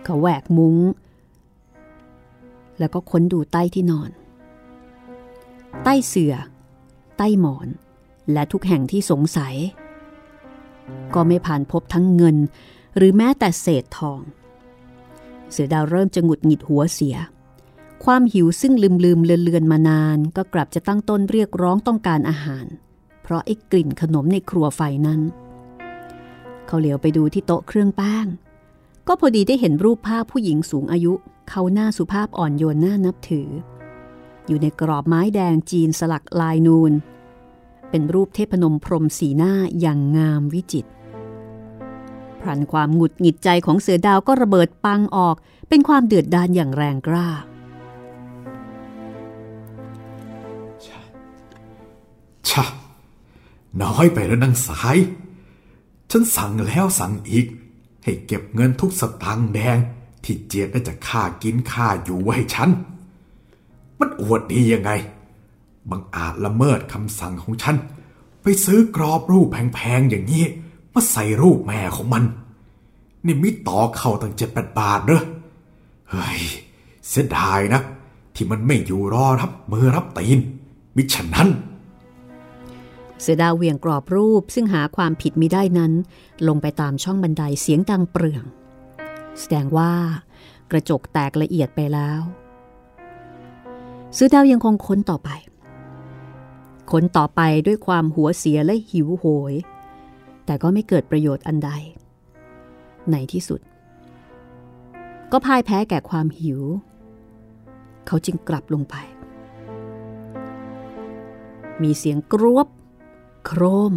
[0.05, 0.77] เขาแหวกมุง้ง
[2.79, 4.11] แล้วก็ค้นดูใต้ที่นอน
[5.85, 6.35] ใต้เสือ
[7.17, 7.69] ใต้หมอน
[8.33, 9.55] และทุกแห่งที่สงสัย
[11.15, 12.37] ก็ไม่ผ่านพบทั้งเงิน
[12.97, 14.21] หรือแม้แต่เศษทอง
[15.51, 17.17] เสือดาวเริ่มจะหงุดหงิดหัวเสีย
[18.05, 22.67] ความหิวซึ่งลืมลืมเลือนเลือนมานาน ก็กลับจะตั้งต้นเรียกร้องต้องการอาหาร
[23.23, 25.21] เพราะไอ้กลิ่นขนมในครัวไฟนั้น
[26.67, 28.27] เขาเหลียวไปดูที่โต๊ะเครื่องแป้ง
[29.07, 31.13] ก็พอดีได้เห็นรูปภาพผู้หญิงสูงอายุ
[31.49, 33.49] เขาหน้าสุภาพอ่อนโยนน่านับถือ
[34.47, 36.93] อยู่ในกรอบไม้แดงจีนสลักลายนูน
[37.91, 40.91] เป็นรูปเทพนมพรมสีหน้าอย่างงามวิจิตร
[42.41, 45.37] พรันความหงุดหงิดใจของเสือดาวก็ระเบิดปังออก
[45.69, 47.29] เป็นความเดือดดาลอย่างแรงกล้า
[52.49, 52.65] ชะ
[53.83, 54.97] น้อยไปแล้วนางสาย
[56.11, 57.47] ฉันสั่งแล้วสั่งอีก
[58.05, 59.79] ให้เก็บเงินทุกสตางค์แดง
[60.25, 62.69] ที่เจียดได้จากค่ากินค่าอยู่ไว้ให้ฉัน
[63.99, 64.91] มันอวดดียังไง
[65.91, 67.77] บังอาจละเมิดคำสั่งของฉัน
[68.43, 70.45] ไปซื้อกรอบรูปแพงๆอย่างนี้
[70.95, 72.25] มาใส่รูปแม่ของมัน
[73.25, 75.23] นี่มิต่อเข้าตั้งเจ็ดแปดบาทเนอะ
[76.11, 76.41] เฮ้ย
[77.09, 77.81] เสียดายนะ
[78.35, 80.39] ที่มันไม่อยู่รอรับมือรับตีน
[80.97, 81.49] มิฉะนั้น
[83.21, 85.93] เสือดาวเวียงกรอบรูปซึ่งหาความผิดมิได้นั้น
[86.49, 88.45] ลงไปตามช่องบันไดเสียงดังเปรือง
[89.41, 89.93] แสดงว่า
[90.71, 92.21] กระจกแตกละเอียดไปแล้ว
[94.15, 95.31] เสือดาวยังคงค้นต่อไป
[96.93, 99.55] ค้นต่อไปด้วยความหัวเสียและหิวโหย
[100.47, 101.71] แต่ก็ไม่เกิดประโยชน์อันใด
[103.11, 103.61] ในที่สุด
[105.33, 106.61] ก็พ่ายแพ้แก่ความหิว
[108.07, 108.95] เขาจึงกลับลงไป
[111.83, 112.69] มีเสียงกรวบ
[113.47, 113.93] โครม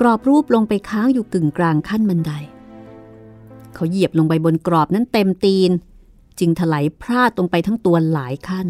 [0.00, 2.32] กรอบรูปลงไปค้างอยู่กึ่งกลางขั้นบันได
[3.74, 5.70] เขาเหยียบลงไปบนกรอบนั้นเต็มตีน
[6.38, 8.68] จึงถลายพลาดลงไปทั้งตัวหลายขั้น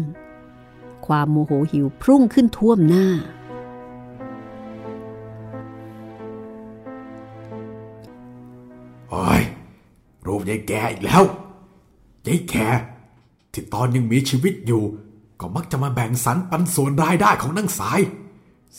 [1.09, 3.05] ความโมโหหิวพุ่งขึ้นท่วมหน้า
[9.09, 9.41] โอ้ย
[10.25, 11.23] รูปยายแกอีกแล้ว
[12.27, 12.55] ยายแก
[13.53, 14.83] ที่ตอนยังมีชีวิตอยู่
[15.39, 17.99] ก็มักจะมาแบ่งสรรปันส่วนรายได้ของนางสาย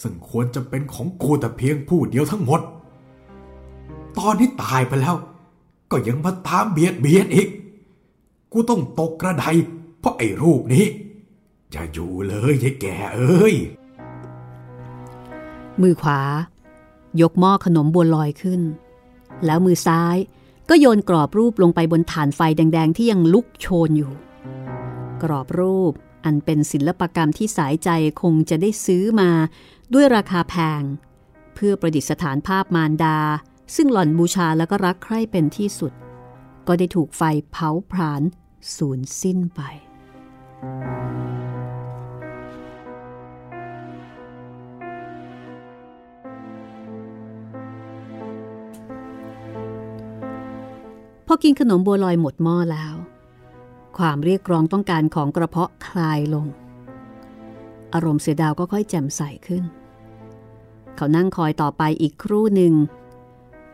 [0.01, 2.61] ซึ่งควรจะเป็นของกูแต่เพียงผู้เดียวทั้งหมด
[4.19, 5.17] ตอนนี้ตายไปแล้ว
[5.91, 7.49] ก็ยังมาตามเบียดเบียนอีก
[8.53, 9.45] กูต้องตกกระได
[10.01, 10.87] เพราะไอ้รูปนี้
[11.73, 13.55] อย่าอยู่เลยยายแก่เอ้ย
[15.81, 16.21] มือขวา
[17.21, 18.63] ยกหม้อขนมบัวลอยขึ้น
[19.45, 20.17] แล้วมือซ้าย
[20.69, 24.13] ก็โยนกรอบรูปลงไปบนฐานไฟแดง ๆ ที่ยังลุกโชนอยู่
[25.23, 25.93] กรอบรูป
[26.25, 27.91] อันเป็นศิลปกรรมที่สายใจ
[28.23, 29.31] คงจะได้ซื้อมา
[29.95, 30.83] ด้วยราคาแพง
[31.55, 33.19] เพื่อประดิษฐานภาพมารดา
[33.75, 35.93] ซึ่งหล่อนบูชาแล้วก็รักใคร่เป็นที่สุด
[36.67, 38.23] ก็ได้ถูกไฟเผาผลาญ
[38.77, 39.61] สูญสิ้นไป
[40.63, 40.67] พอ
[51.43, 52.95] กินขนมบัวลอยหมดหม้อแล้ว
[53.99, 56.47] ความเรียกร้องต้องการของกระเพาะคลายลง
[57.95, 59.65] อารมณ์เสียดาวก็ค่อยแจ่มใสขึ้น
[60.97, 62.75] เขานั่งคอยต่อไปอีกครู่หนึ่ง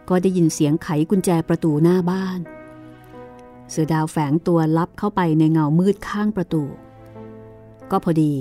[0.09, 2.41] ก็ได้ยินเสียงไขกุญแจประตูหน้าบ้าน
[3.71, 6.65] เสือดาวแฝงตัวลับเข้าไปในเงามืดข้างประตู
[7.91, 8.33] ก็พอดี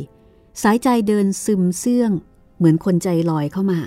[0.63, 2.11] สายใจเดินซึมเสื่อง
[2.57, 3.79] เหมือนคนใจลอยเข้ามา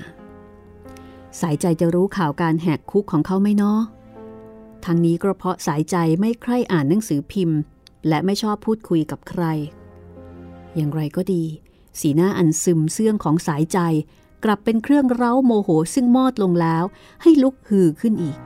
[1.40, 3.80] สายใจจะรู้ข่าวการแหกคุกของเขาไหมเนาะ
[4.84, 7.58] ทั้งนี้ก็เพราะสายใจไม่ใคร่อ่านหนังสือพิมพ์
[8.08, 9.44] และไม่ชอบพูดคุยกับใคร
[10.74, 11.44] อย่างไรก็ดี
[12.00, 13.78] สีหน้าอันซึมเสื่องของสายใจ
[14.44, 16.84] กลับเป็นเครื่องเร้าโมโหซึ่งมอดลงแล้ว
[17.22, 18.38] ให้ลุกฮือขึ้นอีก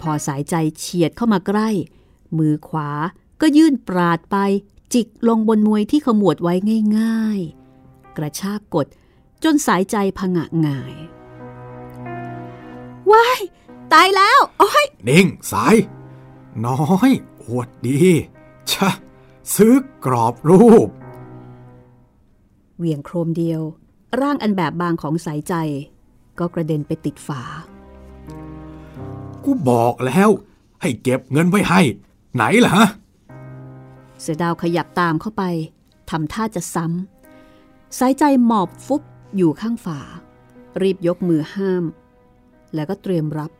[0.00, 1.68] พอสายใจเฉียดเข้ามาใกล้
[2.38, 2.90] มือขวา
[3.40, 4.36] ก็ยื่นปราดไป
[4.94, 6.54] จิกลงบนมวยที่ขมวดไว้
[6.98, 8.86] ง่ายๆ กระชากกด
[9.44, 10.94] จนสายใจผงะหงาย
[13.10, 13.40] ว้าย
[13.92, 15.76] ตายแล้ว โอ้ยนิ่ง สาย
[16.64, 17.10] น้อย
[17.42, 17.98] อวดดี
[18.72, 18.90] ชะ
[19.54, 20.88] ซื้อกรอบรูป
[22.76, 23.62] เหวี่ยงโครมเดียว
[24.20, 25.54] ร่างอันแบบบางของสายใจ
[26.38, 27.42] ก็กระเด็นไปติดฝา
[29.44, 30.30] กูบอกแล้ว
[30.82, 31.80] ให้เก็บเงินไว้ให้
[32.34, 32.88] ไหนล่ะฮะ
[34.20, 35.42] เสือดาวขยับตามเข้าไป
[36.10, 39.02] ทำท่าจะซ้ำสายใจหมอบฟุบ
[39.36, 40.00] อยู่ข้างฝา
[40.82, 41.84] รีบยกมือห้าม
[42.74, 43.50] แล้วก็เตรียมรับ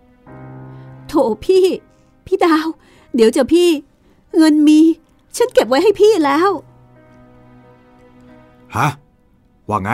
[1.09, 1.67] โถพี่
[2.27, 2.67] พี่ดาว
[3.15, 3.69] เดี๋ยวจะพี่
[4.37, 4.81] เงินมี
[5.37, 6.51] ฉันเก็บไว้ให้พี่แล้ว
[8.77, 8.89] ฮะ
[9.69, 9.91] ว่าไง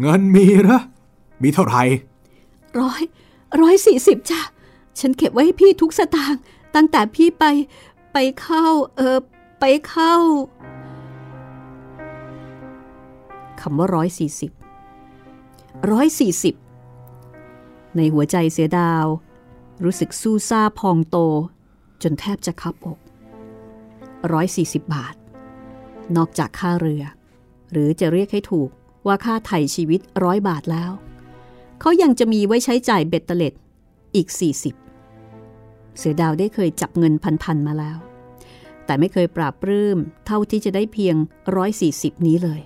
[0.00, 0.80] เงินมีเหรอ
[1.42, 1.82] มีเท่าไหร่
[2.80, 3.02] ร้อย
[3.60, 4.40] ร้อยสี่สิบจ้ะ
[5.00, 6.40] ฉันเก็บไว้ให้พี่ทุกสตางค์
[6.74, 7.44] ตั้งแต่พี่ไป
[8.12, 9.18] ไปเข้า เออ
[9.60, 10.14] ไปเข้า
[13.60, 14.50] คำว่าร้อยสี่สิบ
[15.90, 16.54] ร้อยสี่สิบ
[17.96, 19.06] ในหัวใจเสือดาว
[19.84, 21.16] รู้สึกสู้ซาพองโต
[22.02, 22.98] จนแทบจะคับอก
[24.32, 25.14] ร้อยสี่สิบบาท
[26.16, 27.02] นอกจากค่าเรือ
[27.72, 28.70] หรือจะเรียกให้ถูก
[29.06, 30.90] ว่าค่าไถ่ชีวิตร้อยบาทแล้ว
[31.80, 33.54] เขายังจะมีไว้ใช้จ่ายเบ็ดเตล็ด
[34.14, 34.83] อีก 40
[35.98, 37.98] เสือดาวได้เคยจับเงินพันๆมาแล้ว
[38.86, 41.16] แต่ไม่เคยปราบปลื้มเท่าที่จะได้เพียง
[41.70, 42.60] 140 นี้เลย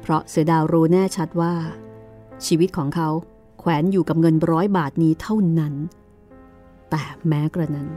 [0.00, 1.54] เพราะเสือดาวรู้แน่ชัดว่า
[2.46, 3.08] ชีวิตของเขา
[3.58, 5.74] แขวนอยู่กับเงินร้อยบาทนี้เท่านั้น
[6.90, 7.88] แต่แม้กระนั้น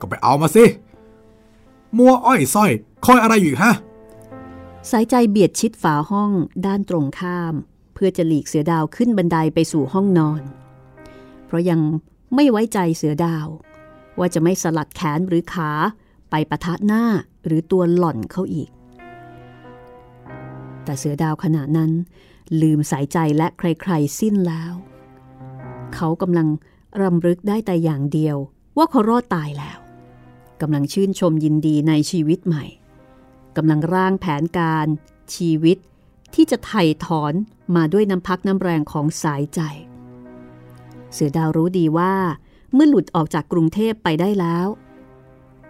[0.00, 0.64] ก็ไปเอามาสิ
[1.96, 2.70] มัวอ้อยส้อย
[3.04, 3.74] คอยอะไรอยู่อีกฮะ
[4.90, 6.30] สายใจเบียดชิดฝาห้อง
[6.66, 7.54] ด้านตรงข้าม
[7.94, 10.42] เพื่อจะหลีกเสือดาวขึ้นบันไดไปสู่ห้องนอน
[11.50, 11.80] เพราะยัง
[12.34, 13.46] ไม่ไว้ใจเสือดาว
[14.18, 15.70] ว่าจะไม่สลัดแขนหรือขา
[16.30, 17.04] ไปปะทะหน้า
[17.44, 18.70] หรือตัวหล่อนเขาอีก
[20.84, 21.90] แต่เสือดาวขณะนั้น
[22.62, 24.72] ลืมสายใจและใครๆสิ้นแล้ว
[25.94, 26.48] เขากำลัง
[27.02, 28.36] รำลึกได้แต่อย่างเดียว
[28.76, 29.78] ว่าเขารอดตายแล้ว
[30.60, 32.64] กำลังชื่นชมยินดีในชีวิตใหม่
[33.56, 34.86] กำลังร่างแผนการ
[35.34, 35.78] ชีวิต
[36.34, 37.32] ที่จะไถ่ถอน
[37.76, 42.14] มาด้วยน้ำพักน้ำแรงของสายใจเเสือดาวรู้ดีว่า
[42.74, 44.66] เมื่อหลุดออกจากกรุงเทพไปได้แล้ว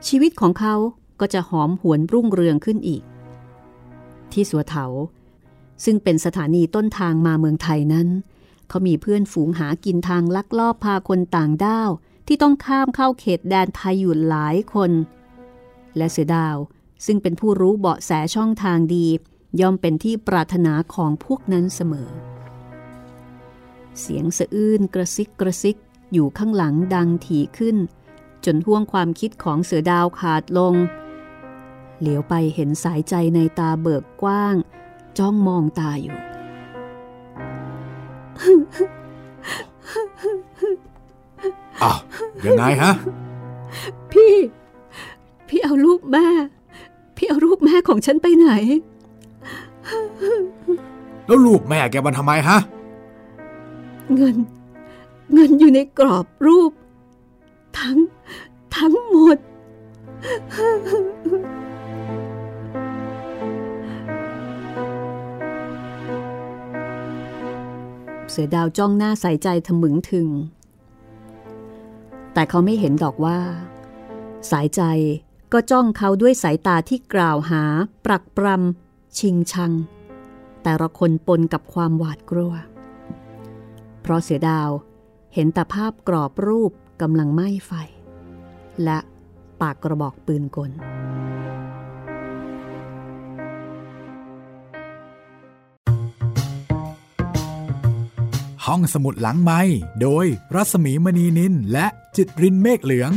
[0.06, 0.74] ชีวิตของเขา
[1.20, 3.02] ก็จะหอมหวนรุ่งเรืองขึ้นอีก
[4.32, 4.86] ที่สัวเถา
[5.84, 8.08] ซึ่งเป็นสถานีต้นทางมาเมืองไทยนั้น
[8.68, 11.90] เขามีเพื่อนฝูงหากินทางลักลอบพาคนต่างด้าว
[12.26, 14.90] ที่ต้องข้ามเข้าเขตแดนไทยอยู่หลายคน
[15.96, 16.56] และเสือดาว
[17.06, 19.06] ซึ่งเป็นผู้รู้เบาะแสช่องทางดี
[19.60, 22.10] ย่อมเป็นที่ปรารถนาของพวกนั้นเสมอ
[24.00, 25.76] เสียงสะอื้นกระซิกกระซิก
[26.12, 27.76] อยู่ข้างหลังดังถี่ขึ้น
[28.44, 30.74] จนห่วงความคิดของเสือดาวขาดลง
[32.00, 34.54] เหลียวไปเห็นสายใจในตาเบิกกว้าง
[35.18, 36.16] จ้องมองตาอยู่
[41.82, 41.98] อ้าว
[42.44, 42.92] ยังไงฮะ
[44.12, 44.34] พี่
[45.48, 46.26] พี่เอารูปแม่
[47.16, 48.50] พี่เอารูปแม่ของฉันไปไหน
[51.26, 52.58] แล้วลูกแม่แกมันทำไมฮะ
[54.14, 54.36] เงิน
[55.32, 56.72] เงินอยู่ในกรอบรูป
[57.78, 57.98] ทั้ง
[58.76, 59.38] ทั้งหมด
[68.30, 70.28] เสือดาวจ้องหน้าใส่ใจทะมึงถึง
[72.34, 73.38] แต่เขาไม่เห็นดอกว่า
[74.50, 74.82] สายใจ
[75.52, 77.62] ก็จ้องเขาด้วยสายตาที่กล่าวหา
[78.04, 79.72] ปรักปรำชิงชัง
[80.62, 84.70] แต่ละคนปนกับความหวาดกลัวเเพราะเสือดาว
[85.34, 87.72] เห็นแต่ภาพกรอบรูปกำลังไหม้ไฟ
[88.84, 88.98] และ
[89.60, 90.70] ปากกระบอกปืนกล
[98.66, 99.60] ห้องสมุดหลังไม้
[100.02, 101.86] โดยรัสมีมณีนินและ
[102.16, 103.12] จิตรินเมฆเหลือง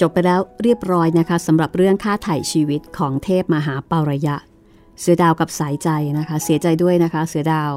[0.00, 4.36] จบไปแล้วเรียบร้อยนะคะสำหรับเรื่องค่าไถ่ชีวิตของเทพมหาปารยะ
[5.00, 7.72] เสือดาวกับสายใจนะคะ เสียใจด้วยนะคะ เสือดาว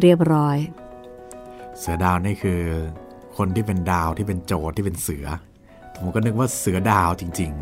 [0.00, 0.56] เรียบร้อย
[1.78, 2.60] เสือดาวนี่คือ
[3.36, 5.26] คนที่เป็นดาวที่เป็นโจทย์ที่เป็นเสือ
[5.96, 7.52] ผมก็นึกว่าเสือดาวจริง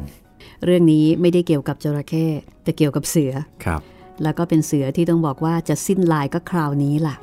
[0.64, 2.26] เรื่องนี้ไม่ได้เกี่ยวกับจระเข้
[2.62, 3.80] แต่เกี่ยวกับเสือๆครับ
[4.22, 7.16] แล้วก็เป็นเสือที่ต้องบอกว่าจะสิ้นลายก็คราวนี้ล่ะ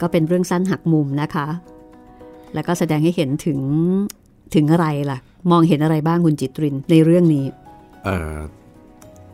[0.00, 1.46] ก็เป็นเรื่องสั้นหักมุมนะคะ
[2.54, 3.60] แล้วก็แสดงให้เห็นถึง
[4.54, 5.18] ถึงอะไรล่ะ
[5.50, 7.44] มองเห็นอะไรบ้างคุณจิตรินในเรื่องนี้
[8.04, 8.36] เอ่อ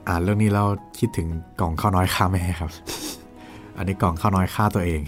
[0.09, 0.65] อ่านเรื่องนี้เรา
[0.99, 1.29] คิดถึง
[1.61, 2.71] กล่องข้าวน้อยฆ่าแม่ครับ
[3.77, 5.01] อันนี้กล่องข้าวน้อยฆ่าตัวเอง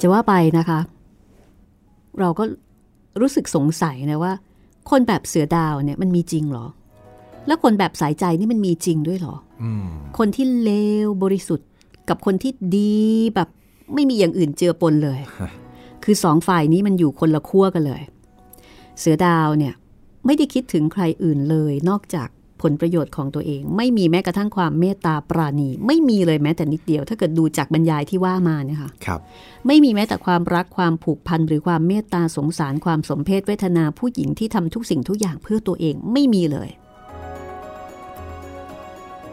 [0.00, 0.80] จะว่าไปนะคะ
[2.20, 2.44] เราก็
[3.20, 4.32] รู้สึกสงสัยนะว่า
[4.90, 6.66] คนแบบเสือดาวเนี่ยมันมีจริงเหรอ
[7.46, 9.86] แล้วคนแบบสายใจนี่มันมีจริงด้วยเหรออืม
[10.18, 10.70] คนที่เล
[11.06, 11.68] วบริสุทธิ์
[12.08, 12.98] กับคนที่ดี
[13.34, 13.48] แบบ
[13.94, 15.18] ไม่มีอย่างอื่นเจือปนเลย
[16.10, 18.02] คือสองฝ่ายนี้มันอยู่คนละขั้วกันเลย
[18.98, 19.74] เสือดาวเนี่ย
[20.26, 22.28] ไม่ได้คิดถึงใครอื่นเลยนอกจาก
[22.62, 29.20] ผลประโยชน์ของตัวเอง ไม่มีแม้กระทั่งความเมตตาปราณี ไม่มีเลยแม้แต่นิดเดียว ถ้าเกิดดูจากบรรยายที่ว่ามาเนี่ยค่ะครับ
[29.66, 36.68] ไม่มีแม้แต่ความรักความผูกพันหรือความเมตตาสงสารความสมเพศเวทนาผู้หญิงที่ทำทุกสิ่งทุกอย่างเพื่อตัวเองไม่มีเลย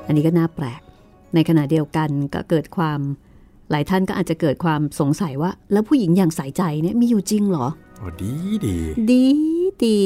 [0.06, 0.82] อันนี้ก็น่าแปลก
[1.34, 3.00] ในขณะเดียวกันก็เกิดความ
[3.72, 7.68] หลายท่านก็อาจจะเกิดความสงสัยว่า แล้วผู้หญิงอย่างสายใจเนี่ยมีอยู่จริงเหรอ
[8.00, 8.32] โอ้ดี
[8.66, 8.76] ดี
[9.12, 9.24] ดี
[9.86, 10.00] ดี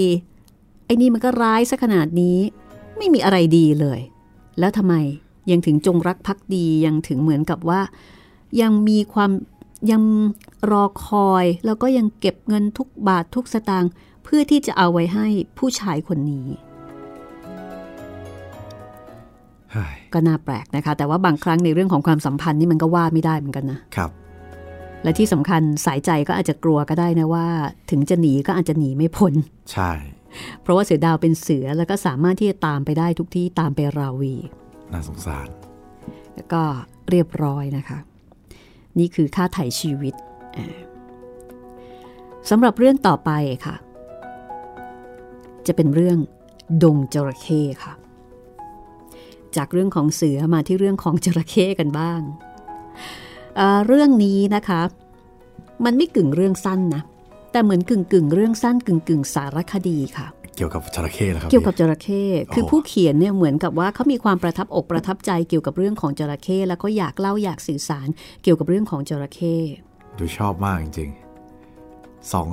[0.86, 2.38] ไอ้นี่มันก็ร้ายซะขนาดนี้
[2.98, 4.00] ไม่มีอะไรดีเลย
[4.60, 4.96] แล้วทำไม
[5.52, 7.82] ยังถึงจงรักภักดียังถึงเหมือนกับว่า
[8.62, 9.32] ยังมีความ
[9.92, 10.04] ยัง
[10.72, 13.92] รอคอยแล้วก็ยังเก็บเงินทุกบาททุกสตางค์
[14.24, 16.48] เพื่อที่จะเอาไว้ให้ผู้ชายคนนี้
[20.14, 24.12] ก็น่าแปลกนะคะ แต่ว่าบางครั้งในเรื่องของความสัมพันธ์นี่มันก็ว่าไม่ได้เหมือนกันนะครับ
[25.04, 27.48] และที่สำคัญสายใจก็อาจจะกลัวก็ได้นะว่า
[27.92, 29.34] ถึงจะหนีก็อาจจะหนีไม่พ้น
[29.72, 29.92] ใช่
[30.62, 34.36] เพราะว่าเสือดาวเป็นเสือแล้วก็สามารถที่จะตามไปได้ทุกที่ตามไปราวี
[34.92, 35.48] น่าสงสาร
[36.36, 36.62] แล้วก็
[37.10, 37.98] เรียบร้อยนะคะ
[39.00, 40.14] นี่คือค่าไถ่ชีวิต
[40.58, 40.78] อ่า
[42.50, 43.32] สำหรับเรื่องต่อไป
[43.66, 43.76] ค่ะ
[45.68, 46.18] จะเป็นเรื่อง
[46.84, 47.94] ดงจระเข้ค่ะ
[49.58, 52.22] จากเรื่องของเสือมาที่เรื่องของจระเข้กันบ้าง
[53.56, 54.82] เอ่อเรื่องนี้นะคะ
[55.86, 57.02] มันไม่กึ่งเรื่องสั้นนะ
[57.52, 62.24] แต่เหมือนกึ่งกึ่งๆเรื่องสั้นกึ่งกึ่งๆสารคดีค่ะ เกี่ยวกับจระเข้เหรอครับเกี่ยวกับพี่จระเข้
[62.54, 68.08] คือผู้เขียนเนี่ยเหมือนกับว่าเขามีความประทับอกประทับใจเกี่ยวกับเรื่องของจระเข้แล้วก็อยากเล่าอยากสื่อสาร
[68.44, 69.56] เกี่ยวกับเรื่องของจระเข้
[70.18, 72.48] ดูชอบมากจริงๆสอง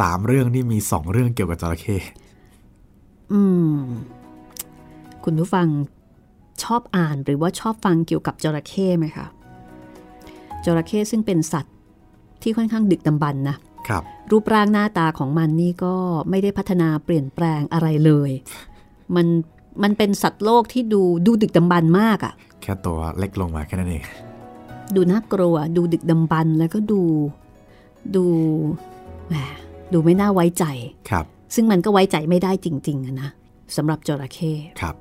[0.00, 1.96] สามเรื่องนี่มีสองเรื่องเกี่ยวกับจระเข้
[3.32, 3.40] อื
[3.74, 3.80] ม
[5.24, 5.66] คุณผู้ฟัง
[6.64, 9.26] ชอบอ่านหรือว่าชอบฟังเกี่ยวกับจระเข้ไหมคะ
[10.64, 11.74] จระเข้ซึ่งเป็นสัตว์
[12.42, 13.56] ที่ค่อนข้างดึกดำบรรพ์นะ
[13.88, 15.94] ครับรูปร่างหน้าตาของมันนี่ก็
[16.30, 18.30] ไม่ได้พัฒนาเปลี่ยนแปลงอะไรเลย
[19.16, 19.26] มัน
[19.82, 24.02] มันเป็นสัตว์โลกที่ดูดูดึกดำบรรพ์มากอะแค่ตัวเล็กลงมาแค่นั้นเอง
[24.94, 27.02] ดูน่ากลัว ดูดึกดำบรรพ์แล้วก็ดู
[28.16, 28.24] ดู
[29.28, 29.34] แหม
[29.92, 30.64] ดูไม่น่าไว้ใจ
[31.10, 33.28] ครับ ซึ่งมันก็ไว้ใจไม่ได้จริงๆอะนะ
[33.76, 34.94] สำหรับจระเข้ครับ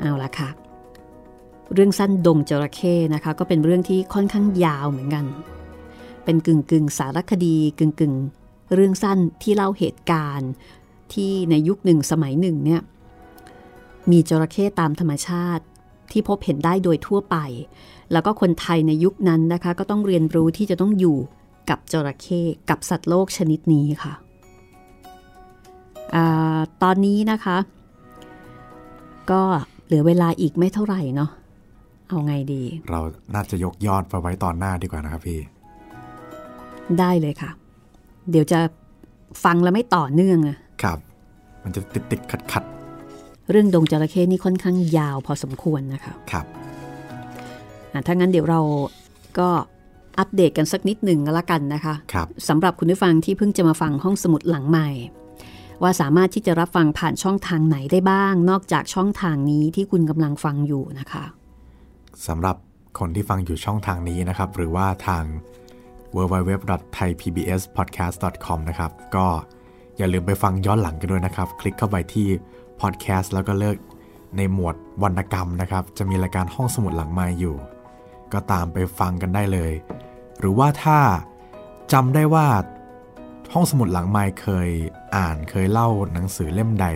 [0.00, 0.48] เอาละค่ะ
[1.72, 5.24] เรื่องสั้นดงจระเข้นะคะ ก็เป็นเรื่องที่ค่อนข้างยาวเหมือนกัน
[6.24, 8.14] เป็นกึ่งกึ่งสารคดีกึ่งกึ่ง
[8.74, 10.50] เรื่องสั้นที่เล่าเหตุการณ์
[11.12, 12.80] ที่ในยุคหนึ่งสมัยหนึ่งเนี่ย
[14.10, 15.64] มีจระเข้ตามธรรมชาติ
[16.12, 17.36] ที่พบเห็นได้โดยทั่วไป
[18.12, 21.16] แล้วก็คนไทยในยุคนั้นนะคะ ก็ต้องเรียนรู้ที่จะต้องอยู่
[21.70, 22.40] กับจระเข้
[22.70, 24.14] กับสัตว์โลกชนิดนี้ค่ะ
[26.14, 26.16] อ
[26.82, 27.56] ตอนนี้นะคะ
[29.30, 29.42] ก็
[29.94, 31.30] ลือเวลาอีกไม่เท่าไหร่เนาะ
[32.08, 33.00] เอาไงดี เรา
[33.34, 35.38] น่าจะยกยอดไปไว้ตอนหน้าดีกว่านะครับพี่
[36.98, 37.50] ได้เลยค่ะ
[38.30, 38.58] เดี๋ยวจะ
[39.44, 40.98] ฟังแล้วไม่ต่อเนื่องอะครับ
[41.62, 42.64] มันจะติดติดขัดขัด
[43.50, 46.46] เรื่องดงจระเข้นี่ค่อนข้างยาวพอสมควรนะคะๆครับ
[47.92, 48.60] อะถ้างั้นเดี๋ยวเรา
[49.38, 49.48] ก็
[50.18, 54.88] อัปเดตกันสักนิดหนึ่งก็แล้วกันนะคะครับสำหรับคุณผู้ฟังที่เพิ่งจะมาฟังห้องสมุดหลังใหม่
[55.82, 61.24] ว่าสามารถที่จะรับฟังผ่านช่องทางไหนได้บ้าง นอกจากช่องทางนี้ที่คุณกำลังฟังอยู่นะคะ
[62.26, 62.56] สำหรับ
[62.98, 65.24] คนที่ฟังอยู่ช่องทางนี้นะครับ หรือว่าทาง
[66.16, 69.26] www.thaipbspodcast.com นะครับ ก็
[69.98, 72.26] อย่าลืมไปฟังย้อนหลังกันด้วยนะครับ คลิกเข้าไปที่
[72.80, 73.76] podcast แล้วก็เลือก
[74.36, 77.56] ในหมวดวรรณกรรมนะครับ จะมีรายการห้องสมุดหลังไม้อยู่
[78.32, 79.72] ก็ตามไปฟังกันได้เลย
[80.38, 80.98] หรือว่าถ้า
[81.92, 82.46] จำได้ว่า
[83.56, 84.68] ห้องสมุดหลังไม้เคย
[85.16, 86.86] อ่านเคยเล่าหนังสือเล่มใด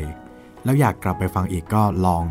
[0.64, 2.22] แล้วอยากกลับไปฟังอีกก็ลอง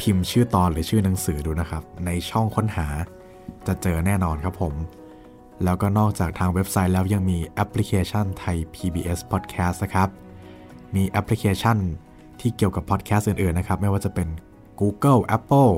[0.00, 2.86] พิมพ์ชื่อตอนหรือชื่อหนังสือดูนะครับ ในช่องค้นหา
[3.66, 4.74] จะเจอแน่นอนครับผม
[5.64, 10.08] แล้วก็นอกจากทางเว็บไซต์แล้วยังมีแอปพลิเคชันไทย PBS Podcast นะครับ
[10.94, 11.76] มีแอปพลิเคชัน
[12.40, 14.28] ที่เกี่ยวกับพอดแคสต์อื่นๆนะครับ ไม่ว่าจะเป็น
[14.80, 15.74] Google Apple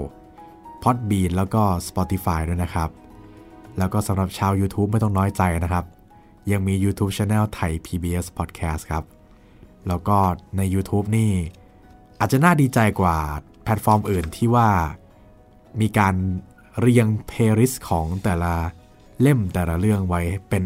[0.82, 2.88] Podbean แล้วก็ Spotify ด้วยนะครับ
[3.78, 5.84] แล้วก็สำหรับชาว YouTube ไม่ต้องน้อยใจนะครับ
[6.52, 9.04] ยังมี YouTube Channel ไทย PBS Podcast ครับ
[9.88, 10.16] แล้วก็
[10.56, 11.30] ใน YouTube นี่
[12.20, 13.16] อาจจะน่าดีใจกว่า
[13.62, 14.68] แพลตฟอร์มอื่นที่ว่า
[15.80, 16.14] มีการ
[16.80, 18.54] เรียง playlist ของแต่ละ
[19.20, 20.64] เล่มแต่ละเรื่องไว้เป็น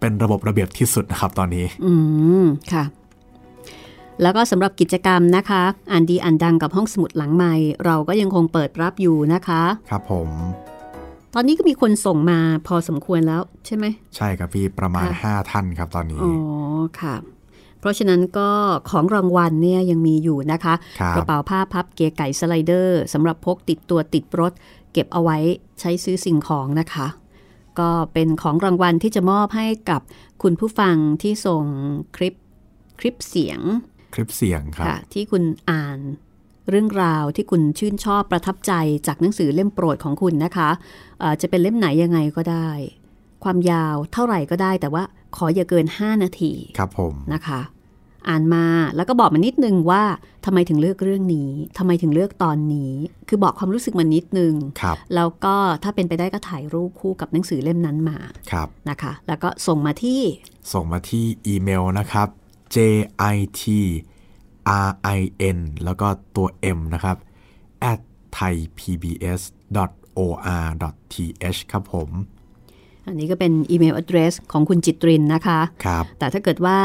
[0.00, 1.92] เป็นระบบระเบียบที่สุดนะครับตอนนี้ อื
[2.42, 2.84] ม ค่ะ
[4.22, 7.54] แล้วก็สำหรับกิจกรรมนะคะอ่านดีอ่านดังกับห้องสมุดหลังใหม่
[7.84, 10.28] เราก็ยังคงเปิดรับอยู่นะคะ ครับผม
[11.34, 13.84] ตอนนี้ก็มีคนส่งมาพอสมควรแล้วใช่ไหม
[14.16, 16.32] ใช่ครับพี่ประมาณค่ะ5ท่านครับตอนนี้ อ๋อ
[17.00, 17.14] ค่ะ
[17.80, 18.50] เพราะฉะนั้นก็
[18.90, 24.52] ของรางวัลเนี่ยยังมีอยู่นะคะครับกระเป๋าผ้าพับเกียร์ไก่สไลเดอร์สำหรับพกติดตัวติดรถ
[24.92, 25.38] เก็บเอาไว้
[25.80, 27.06] ใช้ซื้อสิ่งของนะคะ
[27.80, 30.00] ก็เป็นของรางวัลที่จะมอบให้กับ
[30.42, 31.64] คุณผู้ฟังที่ส่ง
[32.16, 32.34] คลิป
[33.00, 33.60] คลิปเสียง
[34.14, 35.98] คลิปเสียงครับค่ะที่คุณอ่าน
[36.68, 38.72] เรื่องราวที่คุณชื่นชอบประทับใจ
[39.06, 40.70] จากหนังสือเล่มโปรดของคุณนะคะ
[41.20, 42.70] เอ่อจะเป็นเล่มไหนยังไงก็ได้
[43.44, 45.02] ความยาวเท่าไหร่ก็ได้ แต่ว่า
[45.36, 47.60] ขออย่าเกิน 5 นาทีครับผมนะคะ
[48.28, 50.02] อ่านมาแล้วก็บอกมานิดนึงว่า
[50.44, 52.92] ทำไมถึงเลือกเรื่องนี้ทำไมถึงเลือกตอนนี้
[53.28, 58.18] คือบอกความรู้สึกมานิดนึงครับแล้วก็ถ้าเป็นไปได้ก็ถ่ายรูปคู่กับหนังสือเล่มนั้นมา
[58.52, 60.20] ครับนะคะ แล้วก็ส่งมาที่
[60.72, 62.28] ส่งมาที่อีเมลนะครับ
[62.74, 62.76] j
[63.34, 63.62] i t
[64.86, 65.20] r i
[65.56, 67.16] n แล้วก็ตัว m นะครับ
[67.90, 68.00] at
[68.36, 69.42] thaipbs
[70.18, 70.34] or
[71.12, 72.10] th ครับผม
[73.06, 76.78] อันนี้ก็เป็นอีเมล address ของคุณจิตรินนะคะ ครับ แต่ถ้าเกิดว่า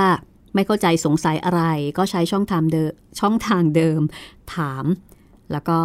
[0.56, 1.64] ไม่เข้าใจสงสัยอะไร
[1.98, 4.02] ก็ใช้ช่องทางเดิมช่องทางเดิม
[4.56, 4.86] ถาม
[5.52, 5.78] แล้วก็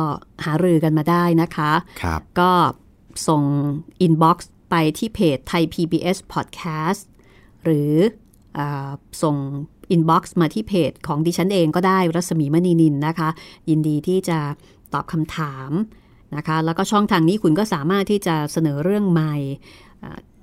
[0.45, 1.73] หารือกันมาได้นะคะ
[2.03, 2.53] ครับ ก็
[3.29, 3.43] ส่ง
[4.07, 4.39] inbox
[4.71, 7.03] ไปที่เพจไทย PBS Podcast
[7.65, 7.93] หรือ
[8.59, 8.91] อา
[9.23, 9.37] ส่ง
[9.95, 13.29] inbox มาที่เพจของดิฉันเองก็ได้รัศมีมณีนินนะคะ
[13.71, 14.39] ยินดีที่จะ
[14.95, 15.71] ตอบคำถาม
[16.37, 19.37] นะคะ แล้วก็ช่องทางนี้คุณก็สามารถที่จะเสนอเรื่องใหม่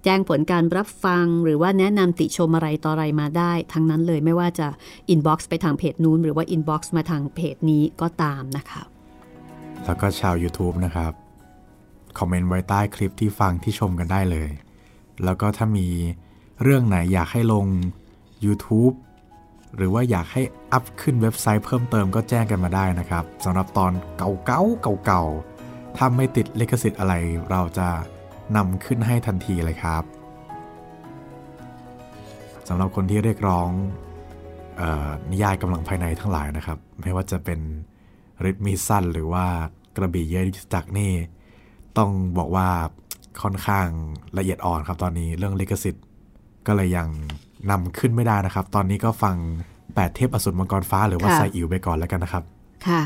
[0.04, 4.68] แจ้งผลการรับฟังหรือว่าแนะนำติชมอะไรต่ออะไรมาได้ ทั้งนั้นเลยไม่ว่าจะ
[5.14, 8.82] inbox ไปทางเพจนู้น หรือว่า inbox มาทางเพจนี้ก็ตามนะคะ
[9.86, 11.14] แล้วก็ชาว YouTube นะครับ
[12.18, 14.50] คอมเมนต์ไว้ใต้คลิปที่ฟังที่ชมกันได้เลย
[15.24, 15.88] แล้วก็ถ้ามี
[16.64, 17.66] เรื่องไหนอยากให้ลง
[18.46, 18.96] YouTube
[19.76, 20.42] หรือว่าอยากให้
[20.72, 27.14] อัพขึ้นเว็บไซต์เพิ่มเติมก็แจ้งกันมาได้นะครับสำหรับตอนเก่าๆเก่าๆถ้าไม่ติดลิขสิทธิ์อะไร
[27.52, 27.88] เราจะ
[28.56, 30.04] นำขึ้นให้ทันทีเลยครับ
[32.68, 33.70] สำหรับคนที่เรียกร้อง
[34.80, 37.60] ออนิยายกำลังภายในทั้งหลายนะครับ ไม่ว่าจะเป็น
[38.44, 39.46] ริทมีสั้นหรือว่า
[39.96, 41.12] กระบี่เยยจักนี่
[41.98, 42.68] ต้องบอกว่า
[43.42, 43.88] ค่อนข้าง
[44.38, 46.06] ละเอียดอ่อนครับตอนนี้เรื่องลิขสิทธิ์
[46.68, 47.08] ก็เลยยัง
[47.70, 49.36] นำขึ้นไม่ได้นะครับ ตอนนี้ก็ฟัง
[49.80, 52.44] 8เทพอสูรมังกรฟ้าหรือว่าค่ะไซอิ๋วไปก่อนแล้วกันนะครับ
[52.88, 53.02] ค่ะ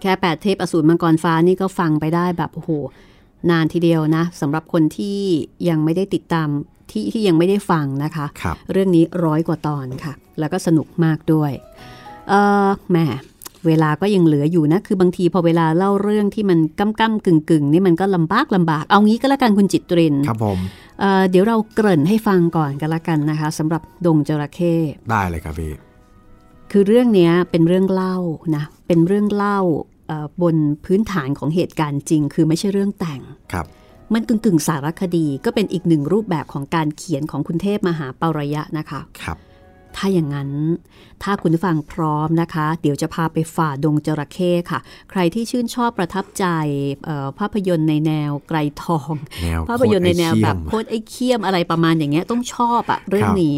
[0.00, 2.70] แค่แปดเทพอสูรมังกรฟ้านี่ก็ฟังไปได้แบบโอ้โห
[3.50, 5.18] นานทีเดียวนะสำหรับคนที่
[5.68, 6.48] ยังไม่ได้ติดตาม
[6.90, 11.52] ที่ที่ยังไม่ได้ฟังนะคะครับเรื่องนี้ร้อยกว่าตอนค่ะ แล้วก็สนุกมากด้วย
[12.28, 12.32] เอ
[12.66, 12.96] อแหม
[13.66, 20.58] เวลาก็ยังเหลืออยู่นะ คือบางทีพอเวลาเล่าเรื่องที่มันก้ำก้ำกึ่งกึ่งๆนี่มันก็ลำบากลำบาก เอางี้ก็แล้วกันคุณจิตริน ครับผม
[21.00, 24.74] เอ่อเดี๋ยวเราเกริ่นให้ฟังก่อนกันละกันนะคะสำหรับดงจระเข้
[25.10, 25.72] ได้เลยครับพี่
[26.72, 28.16] คือเรื่องเนี้ยเป็นเรื่องเล่า
[28.56, 29.58] นะเป็นเรื่องเล่า
[30.06, 33.66] เอ่อบนพื้นฐานของเหตุการณ์จริง คือไม่ใช่เรื่องแต่งครับ
[34.14, 39.38] มันกึ่งกึ่งๆสารคดีก็เป็นอีกหนึ่งรูปแบบของการเขียนของคุณเทพมหาปารยะนะคะครับ
[39.96, 40.50] ถ้าอย่างนั้น
[41.22, 44.80] ถ้าคุณผู้ฟังพร้อมนะคะ เดี๋ยวจะพาไปฝ่าดงจระเข้ค่ะ
[45.10, 46.44] ใครที่ชื่นชอบประทับใจ
[47.04, 49.14] เอ่อภาพยนตร์ในแนวไกรทอง
[49.44, 53.56] แนวภาพยนตร์ในแนวแบบโคโคตรไอ้เคียมอะไรประมาณอย่างเงี้ยต้องชอบอะเรื่องนี้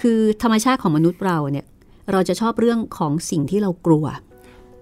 [0.00, 1.66] คือธรรมชาติของมนุษย์เราเนี่ย
[2.12, 4.06] เราจะชอบเรื่องของสิ่งที่เรากลัว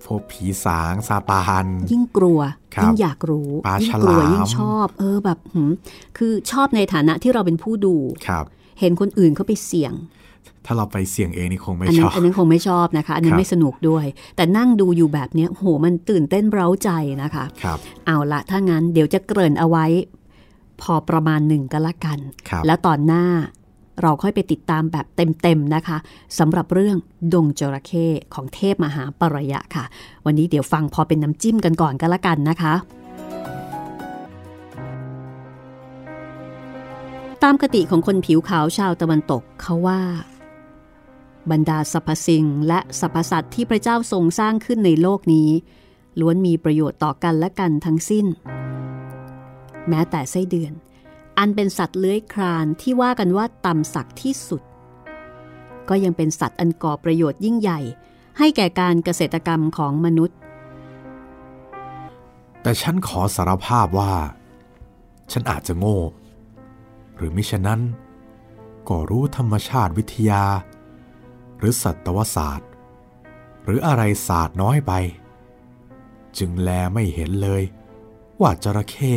[0.05, 2.41] พวกผีสางซาตานยิ่งกลัว
[2.75, 5.71] ครับยิ่งอยากรู้ปลายิ่ฉงกลัวลามยิ่งชอบ เออแบบหืม
[6.19, 7.97] คือชอบในฐานะที่เราเป็นผู้ดู
[8.27, 8.45] ครับ
[8.81, 9.93] เห็นคนอื่นเขาไปเสี่ยง
[10.66, 14.05] ถ้าเราไปเสี่ยงเองนี่คงไม่อันชนั้อนบอันนั้นคงไม่ชอบนะคะ อันนั้ครันบไม่สนุกด้วย
[14.36, 16.90] แต่นั่งดูอยู่แบบเนี้ยโหมันตื่นเต้นเร้าใจ
[17.22, 19.86] นะคะครับเอาละถ้างั้นเดี๋ยวจะเกริ่นเอาไว้
[20.82, 22.18] พอประมาณหนึ่งก็แล้วกัน
[22.49, 23.24] ครับแล้วตอนหน้า
[24.03, 25.99] เราค่อยไปติดตามแบบเต็มๆนะคะ
[26.38, 26.97] สำหรับเรื่อง
[27.32, 29.84] ดงจระเข้ของเทพมหาปรยะค่ะ
[30.26, 32.74] วันนี้เดี๋ยวฟังพอเป็นน้ำจิ้มกันก่อนก็แล้วกันนะคะ
[37.42, 40.01] ตามกติของคนผิวขาวชาวตะวันตกเขาว่า
[41.51, 45.51] บรรดาสรรพสิ่งและสรรพสัตว์ที่พระเจ้าทรงสร้างขึ้นในโลกนี้
[46.20, 48.26] ล้วนมีประโยชน์ต่อกันและกันทั้งสิ้น
[49.88, 50.72] แม้แต่ไส้เดือน
[51.38, 54.62] อันเป็นสัตว์เลื้อยคลานที่ว่ากันว่าต่ำสักที่สุด
[55.88, 57.80] ก็ยังเป็นสัตว์อันก่อประโยชน์ยิ่งใหญ่
[58.38, 60.36] ให้แก่การเกษตรกรรมของมนุษย์
[62.62, 64.12] แต่ฉันขอสารภาพว่า
[65.32, 65.99] ฉันอาจจะโง่
[67.16, 67.80] หรือมิฉะนั้น
[68.88, 70.42] ก็รู้ธรรมชาติวิทยา
[71.59, 72.69] หรือสัตวศาสตร์
[73.65, 74.93] หรืออะไรศาสตร์น้อยไป
[76.39, 77.63] จึงแลไม่เห็นเลย
[78.41, 79.15] ว่าจระเข้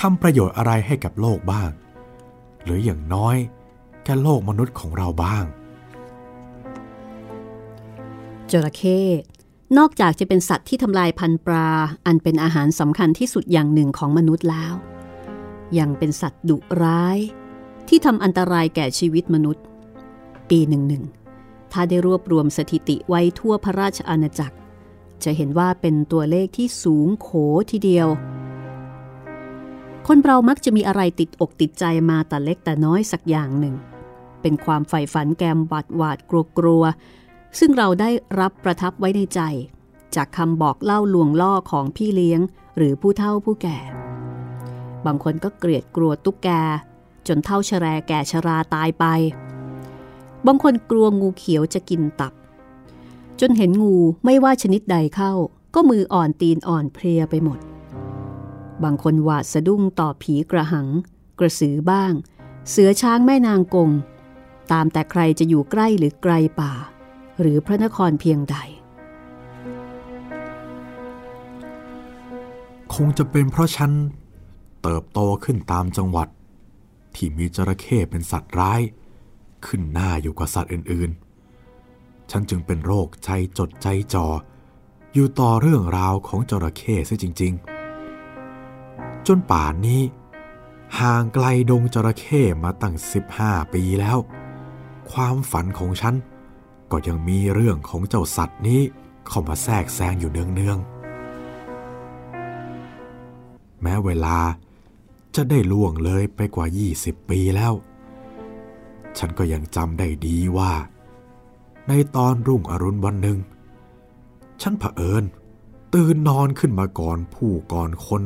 [0.00, 1.70] ทำประโยชน์อะไรให้กับโลกบ้าง
[2.64, 3.36] หรืออย่างน้อย
[4.04, 5.44] แค่โลกมนุษย์ของเราบ้าง
[8.50, 9.00] จระเข้
[9.78, 11.68] นอกจากจะเป็นสัตว์ที่ทำลายพันธุ์ปลา
[12.06, 14.74] อันเป็นอาหารสำคัญที่สุดอย่างหนึ่งของมนุษย์แล้ว
[15.78, 17.18] ยังเป็นสัตว์ดุร้าย
[17.88, 19.64] ที่ทำอันตรายแก่ชีวิตมนุษย์
[20.50, 21.04] ปีหนึ่งหนึ่ง
[21.72, 24.56] ถ้าได้รวบรวมสถิติไว้ทั่วพระราชอาณาจักร
[25.24, 27.28] จะเห็นว่าเป็นตัวเลขที่สูงโข
[27.70, 28.08] ทีเดียว
[30.06, 33.74] คนเรามักจะมีอะไรติดอกติดใจมาแต่เล็กแต่น้อยสักอย่างหนึ่ง
[34.42, 38.10] เป็นความใฝ่ฝันแกมหวาดหวาดกลัวกลัวๆซึ่งเราได้
[38.40, 39.40] รับประทับไว้ในใจ
[40.14, 42.40] จากคำบอกเล่าลวงล่อของพี่เลี้ยง
[42.76, 43.78] หรือผู้เฒ่าผู้แก่
[45.06, 46.48] บางคนก็เกลียดกลัวตุ๊กแก
[47.28, 49.04] จนเท่าชแรแก่ชราตายไป
[50.46, 52.32] บางคนกลัวงูเขียวจะกินตับ
[53.40, 55.32] จนเห็นงูไม่ว่าชนิดใดเข้า
[55.74, 57.58] ก็มืออ่อนตีนอ่อนเพลียไปหมด
[58.82, 60.88] บางคนหวาดสะดุ้งต่อผีกระหัง
[61.38, 62.12] กระสือบ้าง
[62.70, 63.90] เสือช้างแม่นางกง
[64.72, 66.72] ตามแต่ใครจะอยู่ใกล้หรือไกลป่า
[67.40, 68.56] หรือพระนครเพียงใด
[72.94, 73.92] คงจะเป็นเพราะฉัน
[74.82, 76.28] เติบโตขึ้นตามจังหวัด
[77.14, 78.80] ที่มีจระเข้เป็นสัตว์ร้าย
[79.66, 84.26] ขึ้นหน้าอยู่กว่าสัตว์อื่นๆ ฉันจึงเป็นโรคใจจดใจจ่อ
[85.12, 87.52] อยู่ต่อเรื่องราวของจระเข้ซะจริง
[88.38, 90.02] ๆ จนป่านนี้
[90.98, 92.94] ห่างไกลดงจระเข้มาตั้ง
[93.34, 94.18] 15 ปีแล้ว
[95.10, 96.14] ความฝันของฉัน
[96.90, 98.80] ก็ยังมีเรื่องของเจ้าสัตว์นี้
[99.28, 100.90] เข้ามาแทรกแซงอยู่เนืองๆ
[103.82, 104.38] แม้เวลา
[105.34, 106.66] จะได้ล่วงเลยไปกว่า
[106.98, 107.72] 20 ปีแล้ว
[109.18, 110.72] ฉันก็ยังจำได้ดีว่า
[111.88, 113.38] ในตอนรุ่งอรุณวันหนึ่ง
[114.62, 115.24] ฉันเผอิญ
[115.94, 118.22] ตื่นนอนขึ้นมาก่อนผู้ก่อนคน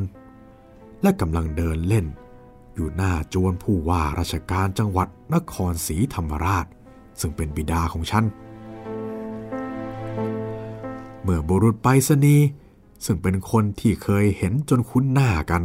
[1.03, 2.07] และกำลังเดินเล่น
[2.75, 6.67] อยู่หน้าจวนผู้ว่าราชการจังหวัดนครศรีธรรมราช
[7.21, 8.25] ซึ่งเป็นบิดาของฉัน
[11.23, 12.47] เมื่อบุรุษไปรษณีย์
[13.05, 15.63] ซึ่งเป็นคนที่เคยเห็นจนคุ้นหน้ากัน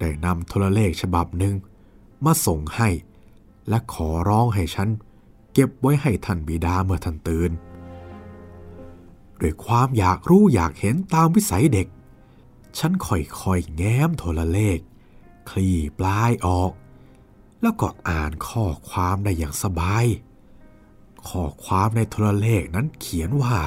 [0.00, 1.54] ได้นำโทรเลขฉบับหนึ่ง
[2.24, 2.88] มาส่งให้
[3.68, 4.88] และขอร้องให้ฉัน
[5.52, 7.50] เก็บไว้ให้ท่านบิดาเมื่อท่านตื่น
[9.40, 11.86] ด้วยความอยากรู้อยากเห็นตามวิสัยเด็ก
[12.78, 14.78] ฉันค่อยๆแง้มโทรเลข
[15.50, 16.72] คลี่ปลายออก
[17.62, 20.06] แล้วก็อ่านข้อความได้อย่างสบาย
[21.28, 23.58] ข้อความในโทรเลขนั้นเขียนว่า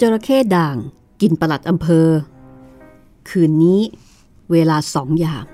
[0.00, 0.76] จระเข้ด่าง
[1.20, 2.08] กินปลัดอำเภอ
[3.28, 3.80] คืนนี้
[4.52, 5.46] เวลาสองยาม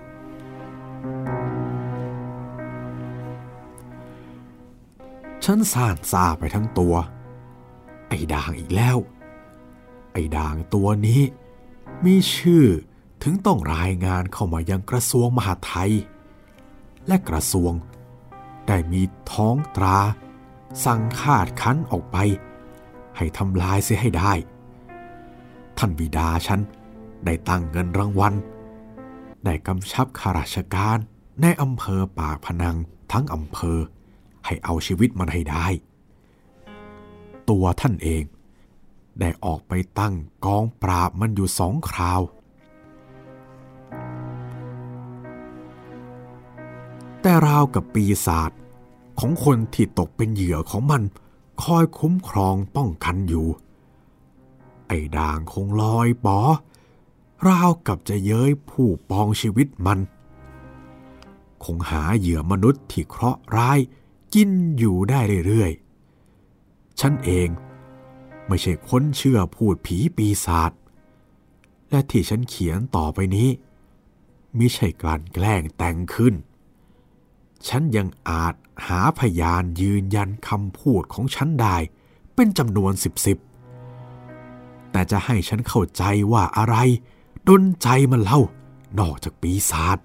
[5.45, 6.95] ฉันซ่านซาไปทั้งตัว
[8.09, 8.99] ไอ้ด่างอีกแล้ว
[10.12, 11.22] ไอ้ด่างตัวนี้
[12.05, 12.66] มีชื่อ
[13.22, 15.93] ถึงต้องรายงานเข้ามายังกระทรวงมหาดไทย
[17.07, 17.72] และกระทรวง
[18.68, 19.99] ได้มีท้องตรา
[20.84, 22.16] สั่งคาดคั้นออกไป
[23.16, 24.32] ให้ทำลายเสียให้ได้
[25.78, 26.61] ท่านบิดาฉัน
[27.24, 28.34] ได้ตั้งเงินรางวัล
[29.45, 30.99] ได้กำชับข้าราชการ
[31.40, 32.76] ในอำเภอปากพนัง
[33.12, 33.78] ทั้งอำเภอ
[34.47, 35.66] ให้เอาชีวิตมันให้ได้
[37.51, 38.24] ตัวท่านเอง
[39.20, 40.14] ได้ออกไปตั้ง
[40.45, 42.20] กองปราบมันอยู่สองคราว
[47.20, 48.51] แต่ราวกับปีศาจ
[49.20, 51.03] ของคนที่ตกเป็นเหยื่อของมัน
[51.62, 53.47] คอยคุ้มครองป้องกันอยู่
[54.88, 56.38] ไอ้ด่างคงลอยปอ
[57.49, 59.99] ราวกับจะเย้ยผู้ปองชีวิตมัน
[61.64, 63.78] คงหาเหยื่อมนุษย์ที่เคราะห์ร้าย
[64.35, 67.49] กินอยู่ได้เรื่อยๆ ฉันเอง
[68.47, 70.72] ไม่ใช่คนเชื่อพูดผีปีศาจ
[71.91, 73.49] และที่ฉันเขียนต่อไปนี้
[74.59, 76.35] มิใช่กลั่นแกล้งแต่งขึ้น
[77.68, 78.55] ฉันยังอาจ
[78.87, 81.76] หาพยานยืนยันคำพูดของฉันได้
[82.35, 83.39] เป็นจำนวนสิบสิบ
[84.91, 86.03] แต่จะให้ฉันเข้าใจ
[86.33, 86.76] ว่าอะไร
[87.49, 88.41] ดนใจมันเล่า
[88.99, 89.99] นอกจากปีศาจ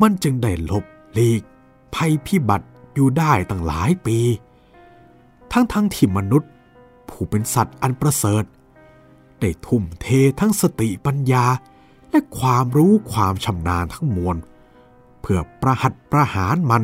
[0.00, 0.84] มันจึงได้หลบ
[1.16, 1.42] ลีก
[1.96, 4.18] ภัยพิบัติอยู่ได้ตั้งหลายปี
[5.52, 6.50] ทั้งทั้งที่มนุษย์
[7.08, 8.44] ผู้เป็นสัตว์อันประเสริฐ
[9.40, 10.06] ได้ทุ่มเท
[10.40, 11.44] ทั้งสติปัญญา
[12.10, 14.36] และความรู้ความชำนาญทั้งมวล
[15.20, 16.82] เพื่อประหัตประหารมัน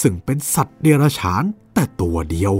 [0.00, 2.54] ซึ่งเป็นสัตว์เดรัจฉานแต่ตัวเดียว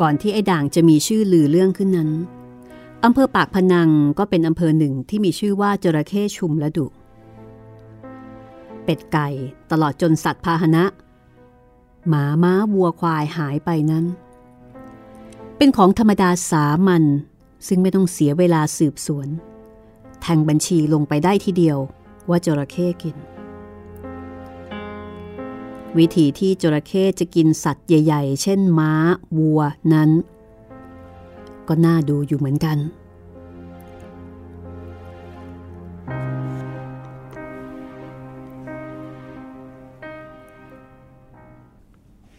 [0.00, 2.10] ก่อนที่ไอ้ด่างจะมีชื่อลือเรื่องขึ้นนั้น
[3.04, 6.86] อำเภอปากพนังก็เป็นอำเภอหนึ่งที่มีชื่อว่าจระเข้ชุมและดุ
[8.84, 9.28] เป็ดไก่
[9.70, 10.84] ตลอดจนสัตว์พาหนะ
[12.08, 14.04] หมาม้าวัวควายหายไปนั้น
[15.56, 17.04] เป็นของธรรมดาสามัญ
[17.66, 19.28] ซึ่งไม่ต้องเสียเวลาสืบสวน
[20.20, 21.78] แทงบัญชีลงไปได้ทีเดียว
[22.28, 23.16] ว่าจระเข้กิน
[25.98, 28.92] วิธีที่จระเข้จะกินสัตว์ใหญ่ ๆ เช่นม้า
[29.38, 29.60] วัว
[29.92, 30.10] นั้น
[31.68, 32.78] ก็น่าดูอยู่เหมือนกัน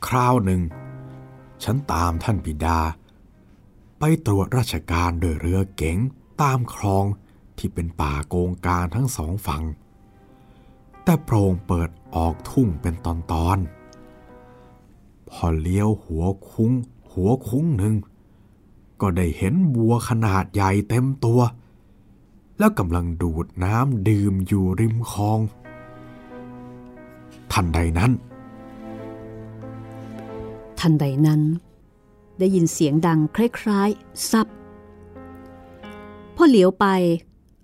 [0.08, 0.62] คราวหนึ่ง
[1.64, 2.80] ฉันตามท่านบิดา
[4.00, 5.98] ไปตรวจราชการโดยเรือเก๋ง
[6.42, 7.06] ตามคลอง
[7.58, 9.64] ที่เป็นป่าโกงกางทั้งสองฝั่ง
[11.04, 13.08] แต่โปร่งเปิดออกทุ่งเป็นต
[13.48, 16.72] อนๆพอเลี้ยวหัวคุ้ง
[17.12, 17.96] หัวคุ้งหนึ่ง
[19.02, 21.40] ก็ได้เห็นบัวขนาดใหญ่เต็มตัว
[22.60, 25.40] แล้วกำลังดูดน้ำดื่มอยู่ริมคลอง
[27.52, 28.12] ทันใดนั้น
[30.88, 31.42] ทันใดนั้น
[32.40, 34.48] ได้ยินเสียงดังคล้ายๆซับ
[36.36, 36.86] พอเหลียวไป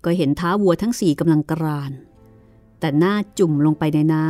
[0.04, 1.92] ก็เห็นท้าวัวทั้งสี่กำลังกราน
[2.80, 4.28] แต่หน้าจุ่มลงไปในน้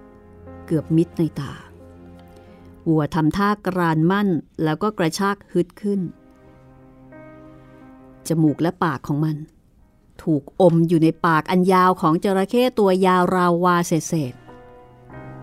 [0.00, 1.54] ำเกือบมิดในตา
[2.88, 4.28] วัวทำท่ากรานมั่น
[4.64, 6.00] แล้วก็กระชากฮึดขึ้น
[8.28, 9.36] จมูกและปากของมัน
[10.22, 14.47] ถูกอมอยู่ในปากอันยาวของจระเข้ตัวยาวราววาเศษๆ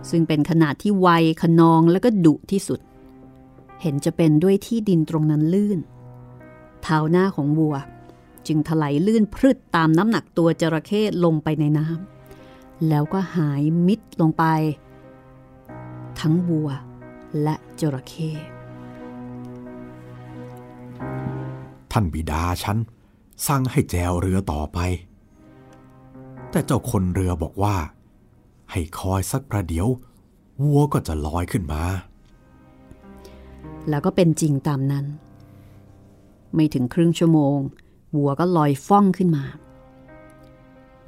[0.10, 1.10] ซึ่งเป็นขนาดที่ไว
[1.42, 2.80] ขนองและก็ดุที่สุด
[3.82, 5.80] เห็นจะเป็นด้วยที่ดินตรงนั้นลื่น
[6.82, 7.76] เท้าหน้าของวัว
[8.48, 14.44] จึงถลายลื่นพรึดตามน้ำหนักตัวจระเข้ลงไปในน้ำแล้วก็หายมิดลงไป
[16.20, 16.70] ทั้งวัว
[17.44, 18.30] และจระเข้
[21.92, 22.78] ท่านบิดาฉัน
[23.48, 24.80] สั่งให้แจวเรือต่อไป
[26.52, 27.76] แต่เจ้าคนเรือบอกว่า
[28.72, 29.88] ให้คอยสักประเดี๋ยว
[30.64, 31.84] วัวก็จะลอยขึ้นมา
[33.90, 35.06] แล้วก็เป็นจริงตามนั้น
[36.56, 37.58] ไม่ถึงครึ่งชั่วโมง
[38.16, 39.46] วัวก็ลอยฟ้องขึ้นมา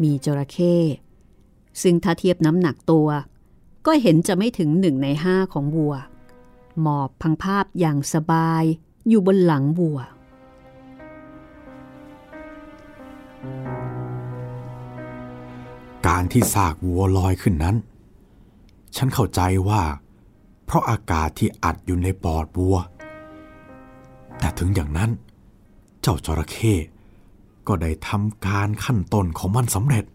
[0.01, 0.75] มีจระเข้
[1.81, 3.07] ซึ่งถ้าเทียบน้ำหนักตัว
[3.85, 5.95] ก็เห็นจะไม่ถึงหนึ่งในห้าของวัว
[6.81, 8.63] หมอบพังภาพอย่างสบาย
[9.07, 9.99] อยู่บนหลังวัว
[16.05, 17.75] การที่ซากวัวลอยขึ้นนั้น
[18.95, 19.83] ฉันเข้าใจว่า
[20.65, 22.77] เพราะอากาศที่อัดอยู่ในปอดวัว
[24.39, 25.11] แต่ถึงอย่างนั้น
[26.01, 26.73] เจ้าจระเข้
[27.67, 30.05] ก็ได้ทำการขั้นต้นของมันสำเร็จ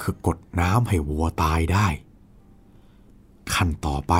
[0.00, 1.86] คือกดน้ำให้วัวตายได้
[3.54, 4.14] ขั้นต่อไป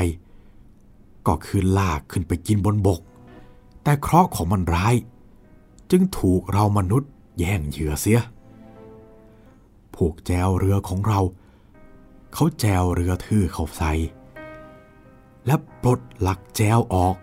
[1.27, 3.01] ก็คือลากขึ้นไปกินบนบก
[3.83, 4.95] แต่เคราะห์ของมันร้าย
[5.91, 8.21] จึงถูกเรามนุษย์แย่งเหยื่อเสีย
[9.97, 11.21] พวกแจวเรือของเรา
[12.33, 13.93] เขาแจวเรือทื่อเข้าใส่
[15.47, 17.17] และปลดหลักแจวออก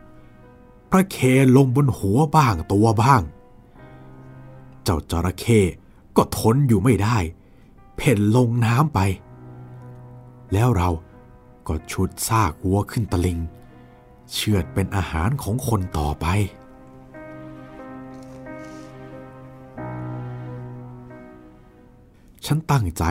[0.92, 1.18] พระเค
[1.56, 3.22] ลงบนหัวบ้างตัวบ้าง
[4.84, 5.60] เจ้าจระเข้
[6.16, 7.18] ก็ทนอยู่ไม่ได้
[7.96, 9.00] เพ่นลงน้ำไป
[10.54, 10.90] แล้วเรา
[11.68, 13.40] ก็ชุดซากวัวขึ้นตะลิง
[14.34, 16.26] เชือดเป็นอาหารของคนต่อไป
[22.46, 23.04] ฉันตั้งใจ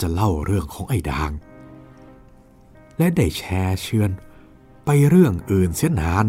[0.00, 1.30] จะเล่าเรื่องของไอ้ดาง
[2.98, 4.10] และได้แชร์เชือน
[4.84, 6.26] ไปเรื่องอื่นเสียนาน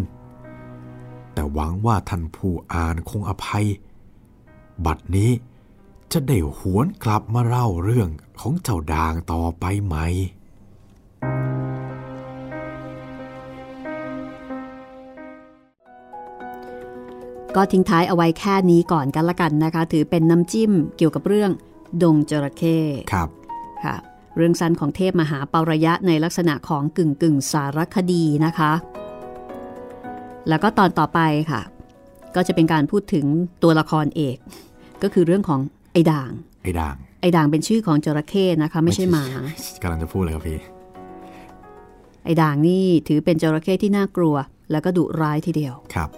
[1.34, 3.66] แต่หวังว่าท่านผู้อ่านคงอภัย
[4.86, 5.32] บัดนี้
[6.12, 8.10] จะได้หวนกลับมาเล่าเรื่อง
[8.40, 9.96] ของเจ้าดางต่อไปไหม
[17.56, 21.52] ก็ทิ้งท้ายเอาไว้แค่นี้ก่อนกันละกันนะคะ ถือเป็นน้ำจิ้มเกี่ยวกับเรื่อง
[22.04, 22.78] ดงจระเข้
[23.14, 23.30] ครับ
[23.86, 23.96] ค่ะ
[24.36, 28.72] เรื่องสั้นของเทพมหาปารยะในลักษณะของกึ่งกึ่งสารคดีนะคะ
[30.50, 31.20] แล้วก็ตอนต่อไป
[31.52, 31.62] ค่ะ
[32.36, 33.26] ก็จะเป็นการพูดถึง
[33.64, 34.38] ตัวละครเอก
[35.04, 35.60] ก็คือเรื่องของ
[35.94, 36.32] ไอ้ด่าง
[36.64, 39.26] ไอ้ดาง ไอ้ด่างเป็นชื่อของจระเข้นะคะ ไม่ใช่หมา
[39.82, 40.60] กำลังจะพูดเลยครับพี่
[42.26, 44.36] ไอ้ด่างนี่ถือเป็นจระเข้ที่น่ากลัว
[44.72, 46.10] แล้วก็ดุร้ายทีเดียว ครับ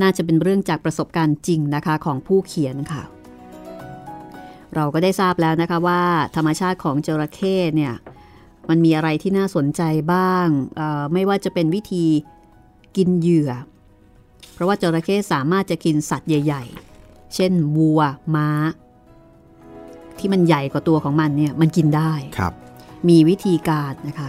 [0.00, 3.02] น่าจะเป็นเรื่องจากประสบการณ์จริงนะคะของผู้เขียนค่ะ
[4.74, 6.02] เราก็ได้ทราบแล้วนะคะว่า
[6.36, 7.94] ธรรมชาติของจระเข้เนี่ย
[8.68, 10.46] มันมีอะไรที่น่าสนใจบ้าง
[10.76, 12.04] เอ่อไม่ว่าจะเป็นวิธี
[12.96, 13.50] กินเหยื่อ
[14.52, 16.64] เพราะว่าจระเข้สามารถจะกินสัตว์ใหญ่
[16.98, 18.00] ๆ เช่นวัว
[18.34, 18.48] ม้า
[20.18, 22.52] ที่มันใหญ่กว่าตัวของมันเนี่ยมันกินได้ครับ
[23.08, 24.28] มีวิธีการนะคะ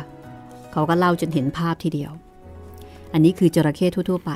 [0.71, 2.11] เขาก็เล่าจนเห็นภาพทีเดียว
[3.13, 4.31] อันนี้คือจระเข้ทั่ว ๆ ไป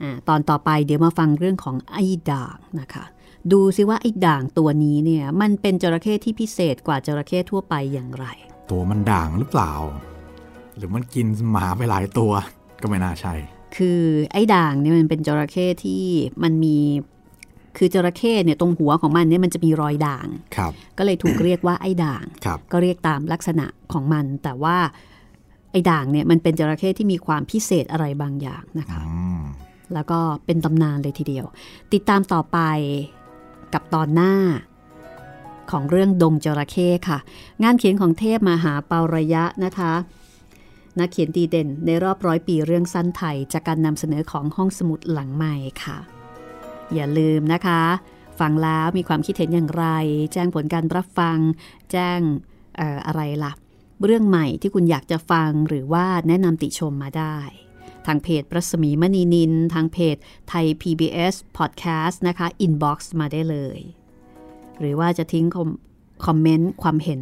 [0.00, 3.04] อาตอนต่อไปเดี๋ยวมาฟังเรื่องของไอ้ด่างนะคะ
[3.52, 8.26] ดูซิว่าไอ้ด่างตัวนี้เนี่ยมันเป็นจระเข้ที่พิเศษกว่าจระเข้ทั่วไปอย่างไร
[8.70, 9.72] ตัวมันด่างหรือเปล่า
[10.76, 12.32] หรือมันกินหมาไปหลายตัว
[12.82, 13.34] ก็ไม่น่าใช่
[13.76, 14.00] คือ
[14.32, 16.04] ไอ้ด่างเนี่ยมันเป็นจระเข้ที่
[16.42, 16.78] มันมี
[17.76, 20.26] คือจระเข้เนี่ยตรงหัวของมันเนี่ยมันจะมีรอยด่าง
[20.56, 24.76] ครับ ก็เลยถูกเรียกว่าไอ้ด่างครับก็เรียกตามลักษณะของมัน แต่ว่า
[25.72, 29.42] ไอ้ด่างเนี่ยมันเป็นจระเข้ที่มีความพิเศษอะไรบางอย่างนะคะอืม
[29.94, 31.46] แล้วก็เป็นตำนานเลยทีเดียว
[31.92, 32.58] ติดตามต่อไป
[33.74, 34.34] กับตอนหน้า
[35.70, 37.18] ของเรื่องดงจระเข้ค่ะ
[37.62, 39.92] งานเขียนของเทพมหาเปาระยะนะคะ
[40.98, 45.54] นักเขียนดีเด่นในรอบร้อยปีเรื่องสั้นไทย จากการนำเสนอของห้องสมุดหลังใหม่
[45.84, 45.98] ค่ะ
[46.94, 47.82] อย่าลืมนะคะ
[48.40, 49.86] ฟังแล้วมีความคิดเห็นอย่างไร
[50.32, 51.38] แจ้งผลการรับฟัง
[51.92, 52.20] แจ้ง
[52.80, 53.52] อออะไรล่ะ
[54.04, 57.36] เรื่องใหม่ที่คุณอยากจะฟังหรือว่าแนะนำติชมมาได้
[58.06, 60.16] ทางเพจประสมีมณีนิน ทางเพจ
[60.48, 63.78] ไทย PBS Podcast นะคะ inbox มาได้เลย
[64.80, 65.68] หรือว่าจะทิ้งคอม
[66.26, 67.20] คอมเมนต์ความเห็น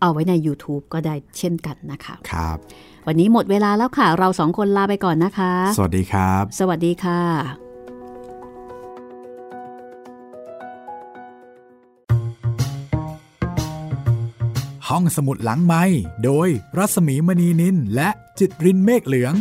[0.00, 2.56] เอาไว้ใน YouTube ก็ได้เช่นกันนะคะครับ
[3.06, 7.20] วันนี้หมดเวลาแล้วค่ะ เราสองคนลาไปก่อนนะคะ สวัสดีครับ สวัสดีค่ะ
[14.88, 15.84] ห้องสมุดหลังไม้
[16.24, 18.08] โดยรัสมีมณีนินและ
[18.38, 19.34] จิตรินเมฆเหลือง